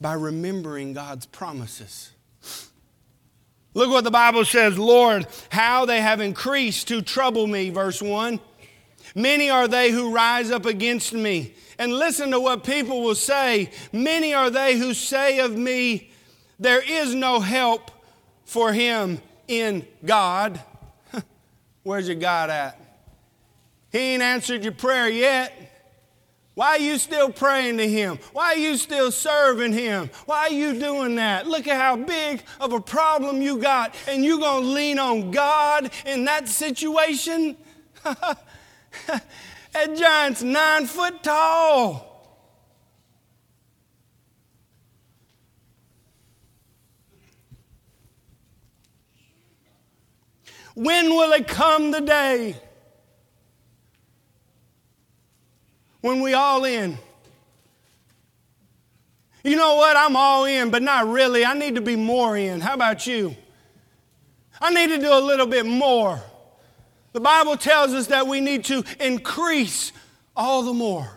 by 0.00 0.12
remembering 0.14 0.92
God's 0.92 1.24
promises. 1.24 2.10
Look 3.72 3.88
what 3.90 4.02
the 4.02 4.10
Bible 4.10 4.44
says 4.44 4.76
Lord, 4.76 5.26
how 5.48 5.86
they 5.86 6.00
have 6.00 6.20
increased 6.20 6.88
to 6.88 7.00
trouble 7.00 7.46
me, 7.46 7.70
verse 7.70 8.02
1. 8.02 8.40
Many 9.14 9.48
are 9.48 9.68
they 9.68 9.90
who 9.90 10.12
rise 10.12 10.50
up 10.50 10.66
against 10.66 11.12
me. 11.12 11.54
And 11.78 11.92
listen 11.92 12.32
to 12.32 12.40
what 12.40 12.64
people 12.64 13.02
will 13.02 13.14
say. 13.14 13.70
Many 13.92 14.34
are 14.34 14.50
they 14.50 14.76
who 14.76 14.92
say 14.92 15.38
of 15.38 15.56
me, 15.56 16.10
There 16.58 16.82
is 16.82 17.14
no 17.14 17.40
help 17.40 17.90
for 18.44 18.72
him 18.72 19.22
in 19.48 19.86
God. 20.04 20.60
Where's 21.84 22.06
your 22.06 22.18
God 22.18 22.50
at? 22.50 22.78
He 23.90 23.98
ain't 23.98 24.22
answered 24.22 24.62
your 24.62 24.74
prayer 24.74 25.08
yet. 25.08 25.69
Why 26.54 26.70
are 26.70 26.78
you 26.78 26.98
still 26.98 27.30
praying 27.30 27.78
to 27.78 27.88
Him? 27.88 28.18
Why 28.32 28.54
are 28.54 28.56
you 28.56 28.76
still 28.76 29.12
serving 29.12 29.72
Him? 29.72 30.10
Why 30.26 30.48
are 30.48 30.52
you 30.52 30.78
doing 30.78 31.14
that? 31.14 31.46
Look 31.46 31.68
at 31.68 31.76
how 31.76 31.96
big 31.96 32.42
of 32.60 32.72
a 32.72 32.80
problem 32.80 33.40
you 33.40 33.58
got, 33.58 33.94
and 34.08 34.24
you're 34.24 34.38
going 34.38 34.64
to 34.64 34.68
lean 34.68 34.98
on 34.98 35.30
God 35.30 35.90
in 36.04 36.24
that 36.24 36.48
situation? 36.48 37.56
that 38.04 39.96
giant's 39.96 40.42
nine 40.42 40.86
foot 40.86 41.22
tall. 41.22 42.08
When 50.74 51.10
will 51.10 51.32
it 51.32 51.46
come 51.46 51.90
the 51.90 52.00
day? 52.00 52.56
When 56.00 56.20
we 56.20 56.34
all 56.34 56.64
in. 56.64 56.98
You 59.42 59.56
know 59.56 59.76
what? 59.76 59.96
I'm 59.96 60.16
all 60.16 60.44
in, 60.44 60.70
but 60.70 60.82
not 60.82 61.06
really. 61.06 61.44
I 61.44 61.54
need 61.54 61.76
to 61.76 61.80
be 61.80 61.96
more 61.96 62.36
in. 62.36 62.60
How 62.60 62.74
about 62.74 63.06
you? 63.06 63.34
I 64.60 64.72
need 64.72 64.88
to 64.88 64.98
do 64.98 65.12
a 65.12 65.20
little 65.20 65.46
bit 65.46 65.64
more. 65.64 66.22
The 67.12 67.20
Bible 67.20 67.56
tells 67.56 67.92
us 67.92 68.08
that 68.08 68.26
we 68.26 68.40
need 68.40 68.64
to 68.66 68.84
increase 69.00 69.92
all 70.36 70.62
the 70.62 70.74
more. 70.74 71.10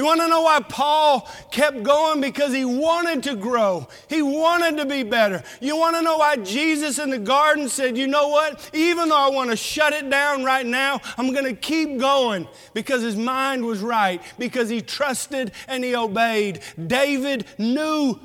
You 0.00 0.06
want 0.06 0.22
to 0.22 0.28
know 0.28 0.40
why 0.40 0.60
Paul 0.60 1.28
kept 1.50 1.82
going? 1.82 2.22
Because 2.22 2.54
he 2.54 2.64
wanted 2.64 3.22
to 3.24 3.36
grow. 3.36 3.86
He 4.08 4.22
wanted 4.22 4.78
to 4.78 4.86
be 4.86 5.02
better. 5.02 5.42
You 5.60 5.76
want 5.76 5.94
to 5.94 6.00
know 6.00 6.16
why 6.16 6.36
Jesus 6.36 6.98
in 6.98 7.10
the 7.10 7.18
garden 7.18 7.68
said, 7.68 7.98
you 7.98 8.06
know 8.06 8.28
what? 8.28 8.70
Even 8.72 9.10
though 9.10 9.18
I 9.18 9.28
want 9.28 9.50
to 9.50 9.56
shut 9.58 9.92
it 9.92 10.08
down 10.08 10.42
right 10.42 10.64
now, 10.64 11.02
I'm 11.18 11.34
going 11.34 11.44
to 11.44 11.52
keep 11.52 11.98
going 11.98 12.48
because 12.72 13.02
his 13.02 13.14
mind 13.14 13.62
was 13.62 13.80
right, 13.80 14.22
because 14.38 14.70
he 14.70 14.80
trusted 14.80 15.52
and 15.68 15.84
he 15.84 15.94
obeyed. 15.94 16.62
David 16.86 17.44
knew 17.58 18.18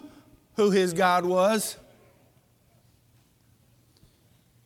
who 0.55 0.71
his 0.71 0.93
God 0.93 1.25
was. 1.25 1.75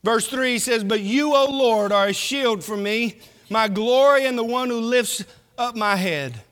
Verse 0.04 0.28
3 0.28 0.60
says, 0.60 0.84
But 0.84 1.00
you, 1.00 1.34
O 1.34 1.48
Lord, 1.50 1.92
are 1.92 2.10
a 2.10 2.14
shield 2.14 2.64
for 2.64 2.78
me, 2.78 3.18
my 3.50 3.68
glory, 3.68 4.28
and 4.28 4.38
the 4.38 4.44
one 4.44 4.70
who 4.70 4.80
lifts 4.80 5.26
up 5.58 5.76
my 5.76 5.96
head. 5.96 6.44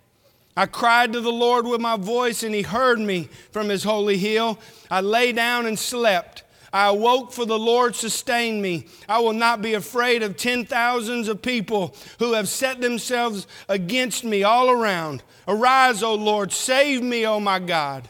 I 0.58 0.65
cried 0.65 1.13
to 1.13 1.22
the 1.22 1.32
Lord 1.32 1.67
with 1.67 1.80
my 1.80 1.98
voice, 1.98 2.41
and 2.41 2.54
he 2.54 2.63
heard 2.63 3.00
me 3.00 3.30
from 3.52 3.70
his 3.70 3.84
holy 3.84 4.17
hill. 4.17 4.58
I 4.89 5.02
lay 5.02 5.32
down 5.32 5.67
and 5.67 5.78
slept. 5.78 6.43
I 6.74 6.88
awoke, 6.88 7.32
for 7.32 7.46
the 7.46 7.60
Lord 7.60 7.96
sustained 7.96 8.63
me. 8.63 8.88
I 9.08 9.20
will 9.20 9.34
not 9.34 9.62
be 9.62 9.76
afraid 9.76 10.24
of 10.24 10.36
ten 10.36 10.65
thousands 10.65 11.28
of 11.28 11.43
people 11.43 11.96
who 12.17 12.34
have 12.34 12.50
set 12.50 12.82
themselves 12.82 13.46
against 13.70 14.24
me 14.24 14.41
all 14.43 14.72
around. 14.72 15.22
Arise, 15.48 16.02
O 16.02 16.15
Lord, 16.15 16.52
save 16.52 17.04
me, 17.04 17.26
O 17.26 17.39
my 17.39 17.60
God. 17.60 18.10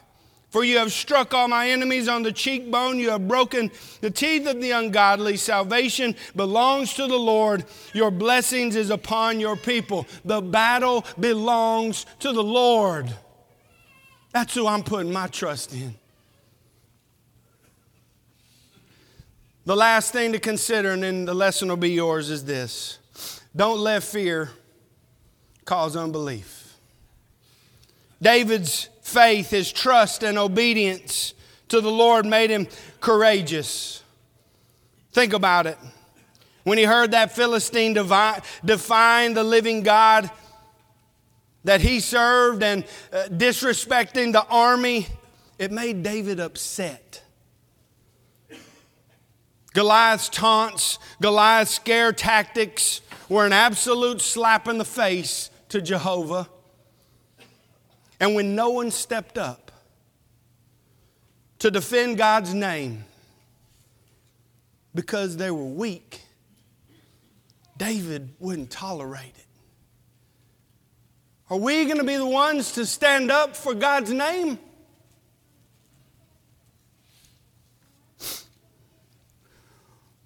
For 0.58 0.64
you 0.64 0.80
have 0.80 0.92
struck 0.92 1.36
all 1.36 1.48
my 1.48 1.70
enemies 1.70 2.08
on 2.08 2.24
the 2.24 2.32
cheekbone. 2.32 2.98
You 2.98 3.12
have 3.12 3.28
broken 3.28 3.70
the 4.02 4.10
teeth 4.10 4.48
of 4.48 4.60
the 4.60 4.72
ungodly. 4.72 5.38
Salvation 5.38 6.16
belongs 6.36 6.96
to 6.96 7.06
the 7.06 7.20
Lord. 7.20 7.64
Your 7.94 8.10
blessings 8.10 8.76
is 8.76 8.90
upon 8.90 9.40
your 9.40 9.56
people. 9.56 10.08
The 10.26 10.42
battle 10.42 11.06
belongs 11.20 12.08
to 12.22 12.34
the 12.34 12.42
Lord. 12.42 13.14
That's 14.32 14.56
who 14.56 14.66
I'm 14.66 14.82
putting 14.82 15.14
my 15.14 15.28
trust 15.28 15.76
in. 15.76 15.94
The 19.68 19.76
last 19.76 20.12
thing 20.12 20.32
to 20.32 20.40
consider, 20.40 20.90
and 20.90 21.04
then 21.04 21.26
the 21.26 21.36
lesson 21.36 21.70
will 21.70 21.78
be 21.78 21.92
yours, 21.92 22.32
is 22.32 22.46
this 22.46 22.98
don't 23.56 23.78
let 23.78 24.02
fear 24.02 24.50
cause 25.66 25.96
unbelief. 25.96 26.74
David's 28.20 28.90
faith, 29.08 29.50
his 29.50 29.72
trust, 29.72 30.24
and 30.24 30.38
obedience 30.38 31.34
to 31.70 31.82
the 31.82 31.92
Lord 31.92 32.26
made 32.26 32.50
him 32.50 32.68
courageous. 33.00 34.04
Think 35.14 35.34
about 35.34 35.66
it. 35.66 35.78
When 36.64 36.78
he 36.78 36.84
heard 36.84 37.12
that 37.12 37.32
Philistine 37.32 37.94
define 37.94 39.34
the 39.34 39.44
living 39.44 39.84
God 39.84 40.30
that 41.64 41.82
he 41.82 42.02
served 42.02 42.62
and 42.62 42.84
uh, 43.12 43.24
disrespecting 43.30 44.34
the 44.34 44.46
army, 44.46 45.08
it 45.58 45.72
made 45.72 46.04
David 46.04 46.40
upset. 46.40 47.24
Goliath's 49.74 50.28
taunts, 50.28 51.00
Goliath's 51.22 51.72
scare 51.72 52.12
tactics 52.12 53.02
were 53.30 53.46
an 53.46 53.54
absolute 53.54 54.22
slap 54.22 54.68
in 54.68 54.78
the 54.78 54.86
face 54.86 55.50
to 55.70 55.82
Jehovah. 55.82 56.50
And 58.20 58.36
when 58.36 58.56
no 58.56 58.70
one 58.70 58.92
stepped 58.92 59.38
up 59.38 59.72
to 61.60 61.70
defend 61.72 62.18
God's 62.18 62.54
name 62.54 63.04
because 64.96 65.38
they 65.38 65.52
were 65.52 65.66
weak, 65.66 66.22
David 67.78 68.30
wouldn't 68.40 68.72
tolerate 68.72 69.34
it. 69.36 69.46
Are 71.50 71.58
we 71.58 71.86
going 71.86 71.98
to 71.98 72.04
be 72.04 72.18
the 72.18 72.26
ones 72.26 72.74
to 72.74 72.86
stand 72.86 73.32
up 73.32 73.56
for 73.56 73.74
God's 73.74 74.12
name? 74.12 74.60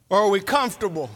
Or 0.10 0.20
are 0.20 0.30
we 0.30 0.42
comfortable? 0.42 1.10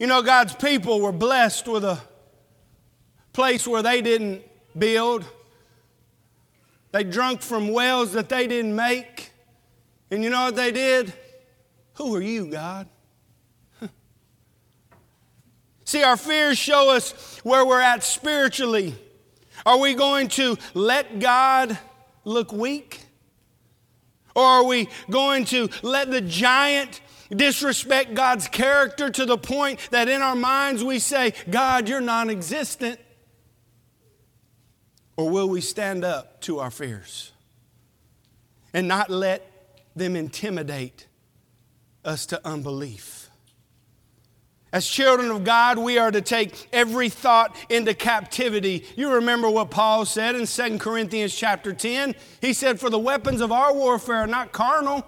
You 0.00 0.06
know, 0.06 0.22
God's 0.22 0.54
people 0.54 1.02
were 1.02 1.12
blessed 1.12 1.68
with 1.68 1.84
a 1.84 2.00
place 3.34 3.68
where 3.68 3.82
they 3.82 4.00
didn't 4.00 4.42
build. 4.76 5.26
They 6.90 7.04
drunk 7.04 7.42
from 7.42 7.68
wells 7.68 8.12
that 8.12 8.30
they 8.30 8.46
didn't 8.46 8.74
make. 8.74 9.30
And 10.10 10.24
you 10.24 10.30
know 10.30 10.44
what 10.44 10.56
they 10.56 10.72
did? 10.72 11.12
Who 11.96 12.16
are 12.16 12.22
you, 12.22 12.46
God? 12.46 12.88
See, 15.84 16.02
our 16.02 16.16
fears 16.16 16.56
show 16.56 16.90
us 16.90 17.38
where 17.44 17.66
we're 17.66 17.82
at 17.82 18.02
spiritually. 18.02 18.94
Are 19.66 19.78
we 19.78 19.92
going 19.92 20.28
to 20.28 20.56
let 20.72 21.18
God 21.18 21.78
look 22.24 22.54
weak? 22.54 23.02
Or 24.34 24.44
are 24.44 24.64
we 24.64 24.88
going 25.10 25.44
to 25.46 25.68
let 25.82 26.10
the 26.10 26.22
giant 26.22 27.02
disrespect 27.34 28.14
God's 28.14 28.48
character 28.48 29.10
to 29.10 29.26
the 29.26 29.38
point 29.38 29.80
that 29.90 30.08
in 30.08 30.22
our 30.22 30.36
minds 30.36 30.82
we 30.82 30.98
say, 30.98 31.32
God, 31.48 31.88
you're 31.88 32.00
non 32.00 32.30
existent? 32.30 33.00
Or 35.16 35.28
will 35.28 35.48
we 35.48 35.60
stand 35.60 36.04
up 36.04 36.40
to 36.42 36.60
our 36.60 36.70
fears 36.70 37.32
and 38.72 38.88
not 38.88 39.10
let 39.10 39.46
them 39.94 40.16
intimidate 40.16 41.06
us 42.04 42.26
to 42.26 42.40
unbelief? 42.46 43.20
As 44.72 44.86
children 44.86 45.30
of 45.30 45.42
God, 45.42 45.78
we 45.78 45.98
are 45.98 46.12
to 46.12 46.20
take 46.20 46.68
every 46.72 47.08
thought 47.08 47.56
into 47.68 47.92
captivity. 47.92 48.84
You 48.96 49.14
remember 49.14 49.50
what 49.50 49.70
Paul 49.70 50.04
said 50.04 50.36
in 50.36 50.46
2 50.46 50.78
Corinthians 50.78 51.34
chapter 51.34 51.72
10? 51.72 52.14
He 52.40 52.52
said, 52.52 52.78
For 52.78 52.88
the 52.88 52.98
weapons 52.98 53.40
of 53.40 53.50
our 53.50 53.74
warfare 53.74 54.18
are 54.18 54.26
not 54.28 54.52
carnal, 54.52 55.04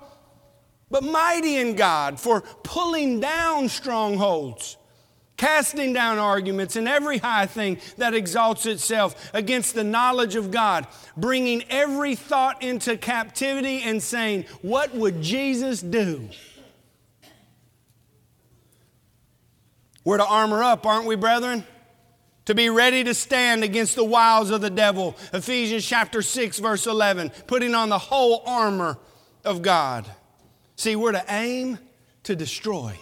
but 0.92 1.02
mighty 1.02 1.57
in 1.57 1.74
God 1.74 2.20
for 2.20 2.42
pulling 2.62 3.18
down 3.18 3.70
strongholds, 3.70 4.76
casting 5.38 5.94
down 5.94 6.18
arguments 6.18 6.76
and 6.76 6.87
every 6.87 7.16
high 7.16 7.46
thing 7.46 7.78
that 7.96 8.14
exalts 8.14 8.66
itself 8.66 9.31
against 9.33 9.74
the 9.74 9.83
knowledge 9.83 10.37
of 10.37 10.50
God, 10.50 10.87
bringing 11.16 11.64
every 11.70 12.14
thought 12.14 12.62
into 12.62 12.98
captivity 12.98 13.81
and 13.83 14.02
saying, 14.02 14.44
What 14.61 14.94
would 14.94 15.22
Jesus 15.22 15.81
do? 15.81 16.28
We're 20.05 20.18
to 20.18 20.26
armor 20.26 20.62
up, 20.62 20.85
aren't 20.85 21.07
we, 21.07 21.16
brethren? 21.16 21.64
To 22.46 22.55
be 22.55 22.68
ready 22.68 23.02
to 23.05 23.14
stand 23.14 23.64
against 23.64 23.96
the 23.96 24.05
wiles 24.05 24.50
of 24.50 24.61
the 24.61 24.68
devil. 24.68 25.16
Ephesians 25.33 25.87
chapter 25.87 26.20
6, 26.20 26.59
verse 26.59 26.87
11. 26.87 27.31
Putting 27.46 27.74
on 27.74 27.88
the 27.88 27.98
whole 27.98 28.42
armor 28.44 28.98
of 29.44 29.62
God. 29.62 30.07
See, 30.83 30.97
we're 30.97 31.12
to 31.12 31.25
aim 31.29 31.79
to 32.25 32.35
destroy. 32.35 32.99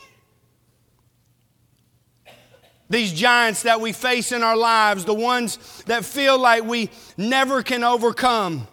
These 2.91 3.15
giants 3.15 3.63
that 3.63 3.81
we 3.81 3.93
face 3.93 4.33
in 4.33 4.43
our 4.43 4.55
lives, 4.55 5.07
the 5.07 5.15
ones 5.15 5.57
that 5.87 6.05
feel 6.05 6.39
like 6.39 6.63
we 6.63 6.91
never 7.17 7.63
can 7.63 7.83
overcome, 7.83 8.69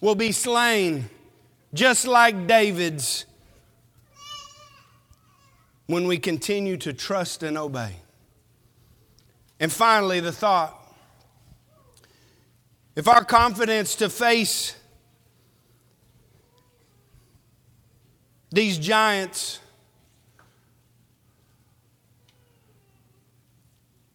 will 0.00 0.16
be 0.16 0.32
slain, 0.32 1.08
just 1.72 2.04
like 2.08 2.48
David's 2.48 3.26
when 5.86 6.08
we 6.08 6.18
continue 6.18 6.76
to 6.78 6.92
trust 6.92 7.44
and 7.44 7.56
obey. 7.56 7.94
And 9.60 9.70
finally, 9.70 10.18
the 10.18 10.32
thought 10.32 10.74
if 12.96 13.06
our 13.06 13.24
confidence 13.24 13.94
to 13.94 14.10
face 14.10 14.74
these 18.50 18.78
giants 18.78 19.60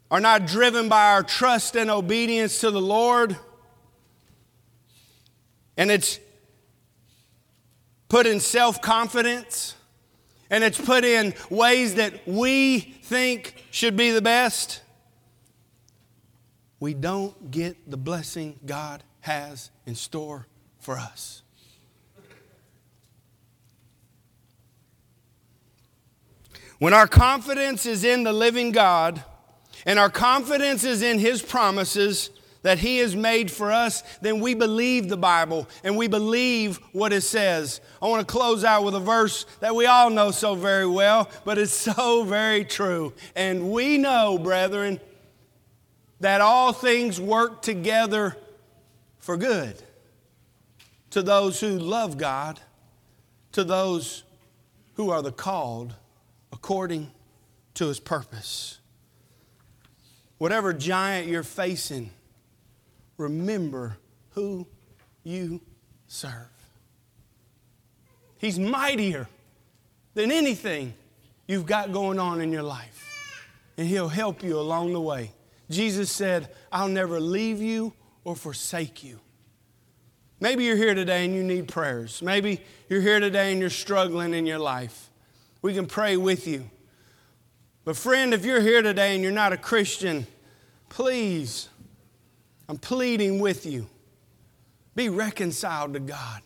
are 0.10 0.20
not 0.20 0.46
driven 0.46 0.90
by 0.90 1.12
our 1.12 1.24
trust 1.24 1.76
and 1.76 1.90
obedience 1.90 2.60
to 2.60 2.72
the 2.72 2.82
Lord, 2.82 3.38
and 5.78 5.90
it's 5.90 6.20
put 8.10 8.28
in 8.28 8.40
self 8.40 8.82
confidence 8.82 9.76
and 10.50 10.64
it's 10.64 10.80
put 10.80 11.04
in 11.04 11.34
ways 11.50 11.96
that 11.96 12.28
we 12.28 12.80
think 12.80 13.66
should 13.72 13.98
be 13.98 14.12
the 14.12 14.22
best, 14.22 14.82
we 16.80 16.94
don't 16.94 17.50
get 17.50 17.90
the 17.90 17.98
blessing 17.98 18.60
God 18.64 19.04
has 19.22 19.72
in 19.88 19.96
store 19.96 20.46
for 20.80 20.98
us. 20.98 21.43
When 26.84 26.94
our 26.94 27.08
confidence 27.08 27.86
is 27.86 28.04
in 28.04 28.24
the 28.24 28.34
living 28.34 28.74
God 28.74 29.24
and 29.86 29.98
our 29.98 30.10
confidence 30.10 30.84
is 30.84 31.02
in 31.02 31.18
His 31.18 31.42
promises, 31.42 32.30
that 32.64 32.78
He 32.78 32.98
has 32.98 33.16
made 33.16 33.50
for 33.50 33.72
us, 33.72 34.04
then 34.20 34.42
we 34.42 34.54
believe 34.54 35.08
the 35.08 35.16
Bible 35.16 35.70
and 35.86 35.96
we 35.96 36.10
believe 36.10 36.82
what 36.92 37.14
it 37.14 37.22
says. 37.22 37.80
I 38.02 38.08
want 38.08 38.28
to 38.28 38.30
close 38.30 38.66
out 38.66 38.84
with 38.84 38.96
a 38.96 39.00
verse 39.00 39.46
that 39.62 39.74
we 39.74 39.86
all 39.86 40.10
know 40.10 40.32
so 40.32 40.56
very 40.56 40.86
well, 40.86 41.32
but 41.46 41.58
it's 41.58 41.72
so 41.96 42.26
very 42.26 42.66
true. 42.66 43.14
And 43.34 43.72
we 43.72 43.98
know, 43.98 44.38
brethren, 44.38 45.00
that 46.20 46.42
all 46.42 46.74
things 46.74 47.18
work 47.18 47.62
together 47.62 48.36
for 49.20 49.38
good 49.38 49.82
to 51.12 51.22
those 51.22 51.62
who 51.62 51.80
love 51.80 52.18
God, 52.18 52.60
to 53.54 53.64
those 53.64 54.24
who 54.96 55.12
are 55.12 55.22
the 55.22 55.32
called 55.32 55.96
according 56.54 57.12
to 57.74 57.88
his 57.88 58.00
purpose. 58.00 58.80
Whatever 60.38 60.72
giant 60.72 61.28
you're 61.28 61.44
facing, 61.44 62.12
remember 63.18 63.98
who 64.32 64.68
you 65.24 65.60
serve. 66.08 66.48
He's 68.38 68.60
mightier 68.60 69.28
than 70.14 70.32
anything 70.32 70.94
you've 71.48 71.66
got 71.66 71.92
going 71.92 72.20
on 72.20 72.42
in 72.42 72.52
your 72.52 72.64
life, 72.64 73.40
and 73.78 73.88
He'll 73.88 74.10
help 74.10 74.44
you 74.44 74.60
along 74.60 74.94
the 74.94 75.02
way. 75.02 75.32
Jesus 75.70 76.12
said, 76.12 76.54
I'll 76.72 76.90
never 76.90 77.20
leave 77.20 77.62
you 77.62 77.94
or 78.24 78.36
forsake 78.36 79.04
you. 79.04 79.20
Maybe 80.40 80.66
you're 80.66 80.76
here 80.76 80.94
today 80.94 81.24
and 81.24 81.34
you 81.34 81.42
need 81.42 81.70
prayers. 81.70 82.22
Maybe 82.22 82.60
you're 82.90 83.02
here 83.02 83.22
today 83.22 83.54
and 83.54 83.62
you're 83.62 83.70
struggling 83.70 84.34
in 84.34 84.46
your 84.46 84.60
life. 84.60 85.10
We 85.64 85.74
can 85.74 85.88
pray 85.88 86.18
with 86.18 86.46
you. 86.46 86.70
But, 87.86 87.96
friend, 87.96 88.34
if 88.34 88.46
you're 88.46 88.62
here 88.62 88.82
today 88.82 89.16
and 89.16 89.24
you're 89.24 89.32
not 89.32 89.54
a 89.54 89.58
Christian, 89.58 90.28
please, 90.90 91.70
I'm 92.68 92.78
pleading 92.78 93.40
with 93.40 93.66
you, 93.66 93.88
be 94.94 95.08
reconciled 95.10 95.94
to 95.94 96.00
God. 96.02 96.42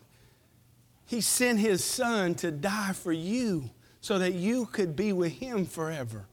He 1.07 1.19
sent 1.21 1.59
His 1.59 1.83
Son 1.83 2.35
to 2.35 2.51
die 2.51 2.93
for 2.93 3.11
you 3.11 3.71
so 4.01 4.19
that 4.19 4.33
you 4.33 4.67
could 4.67 4.95
be 4.95 5.13
with 5.13 5.33
Him 5.33 5.65
forever. 5.65 6.25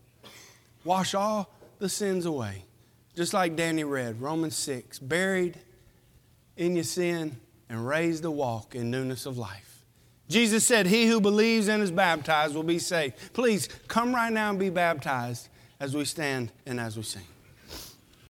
Wash 0.85 1.15
all 1.15 1.51
the 1.79 1.89
sins 1.89 2.27
away. 2.27 2.65
Just 3.17 3.33
like 3.33 3.57
Danny 3.57 3.85
read, 3.85 4.21
Romans 4.21 4.57
6, 4.57 4.99
buried 4.99 5.59
in 6.57 6.75
your 6.75 6.85
sin 6.85 7.37
and 7.71 7.87
raised 7.87 8.25
to 8.25 8.31
walk 8.31 8.75
in 8.75 8.91
newness 8.91 9.25
of 9.25 9.39
life. 9.39 9.74
Jesus 10.29 10.67
said, 10.67 10.87
He 10.87 11.07
who 11.07 11.21
believes 11.21 11.69
and 11.69 11.83
is 11.83 11.91
baptized 11.91 12.55
will 12.55 12.63
be 12.63 12.79
saved. 12.79 13.15
Please 13.33 13.69
come 13.89 14.15
right 14.15 14.33
now 14.33 14.51
and 14.51 14.59
be 14.59 14.71
baptized 14.71 15.49
as 15.81 15.95
we 15.95 16.05
stand 16.05 16.51
and 16.67 16.81
as 16.81 16.97
we 16.97 17.03
sing. 17.03 17.23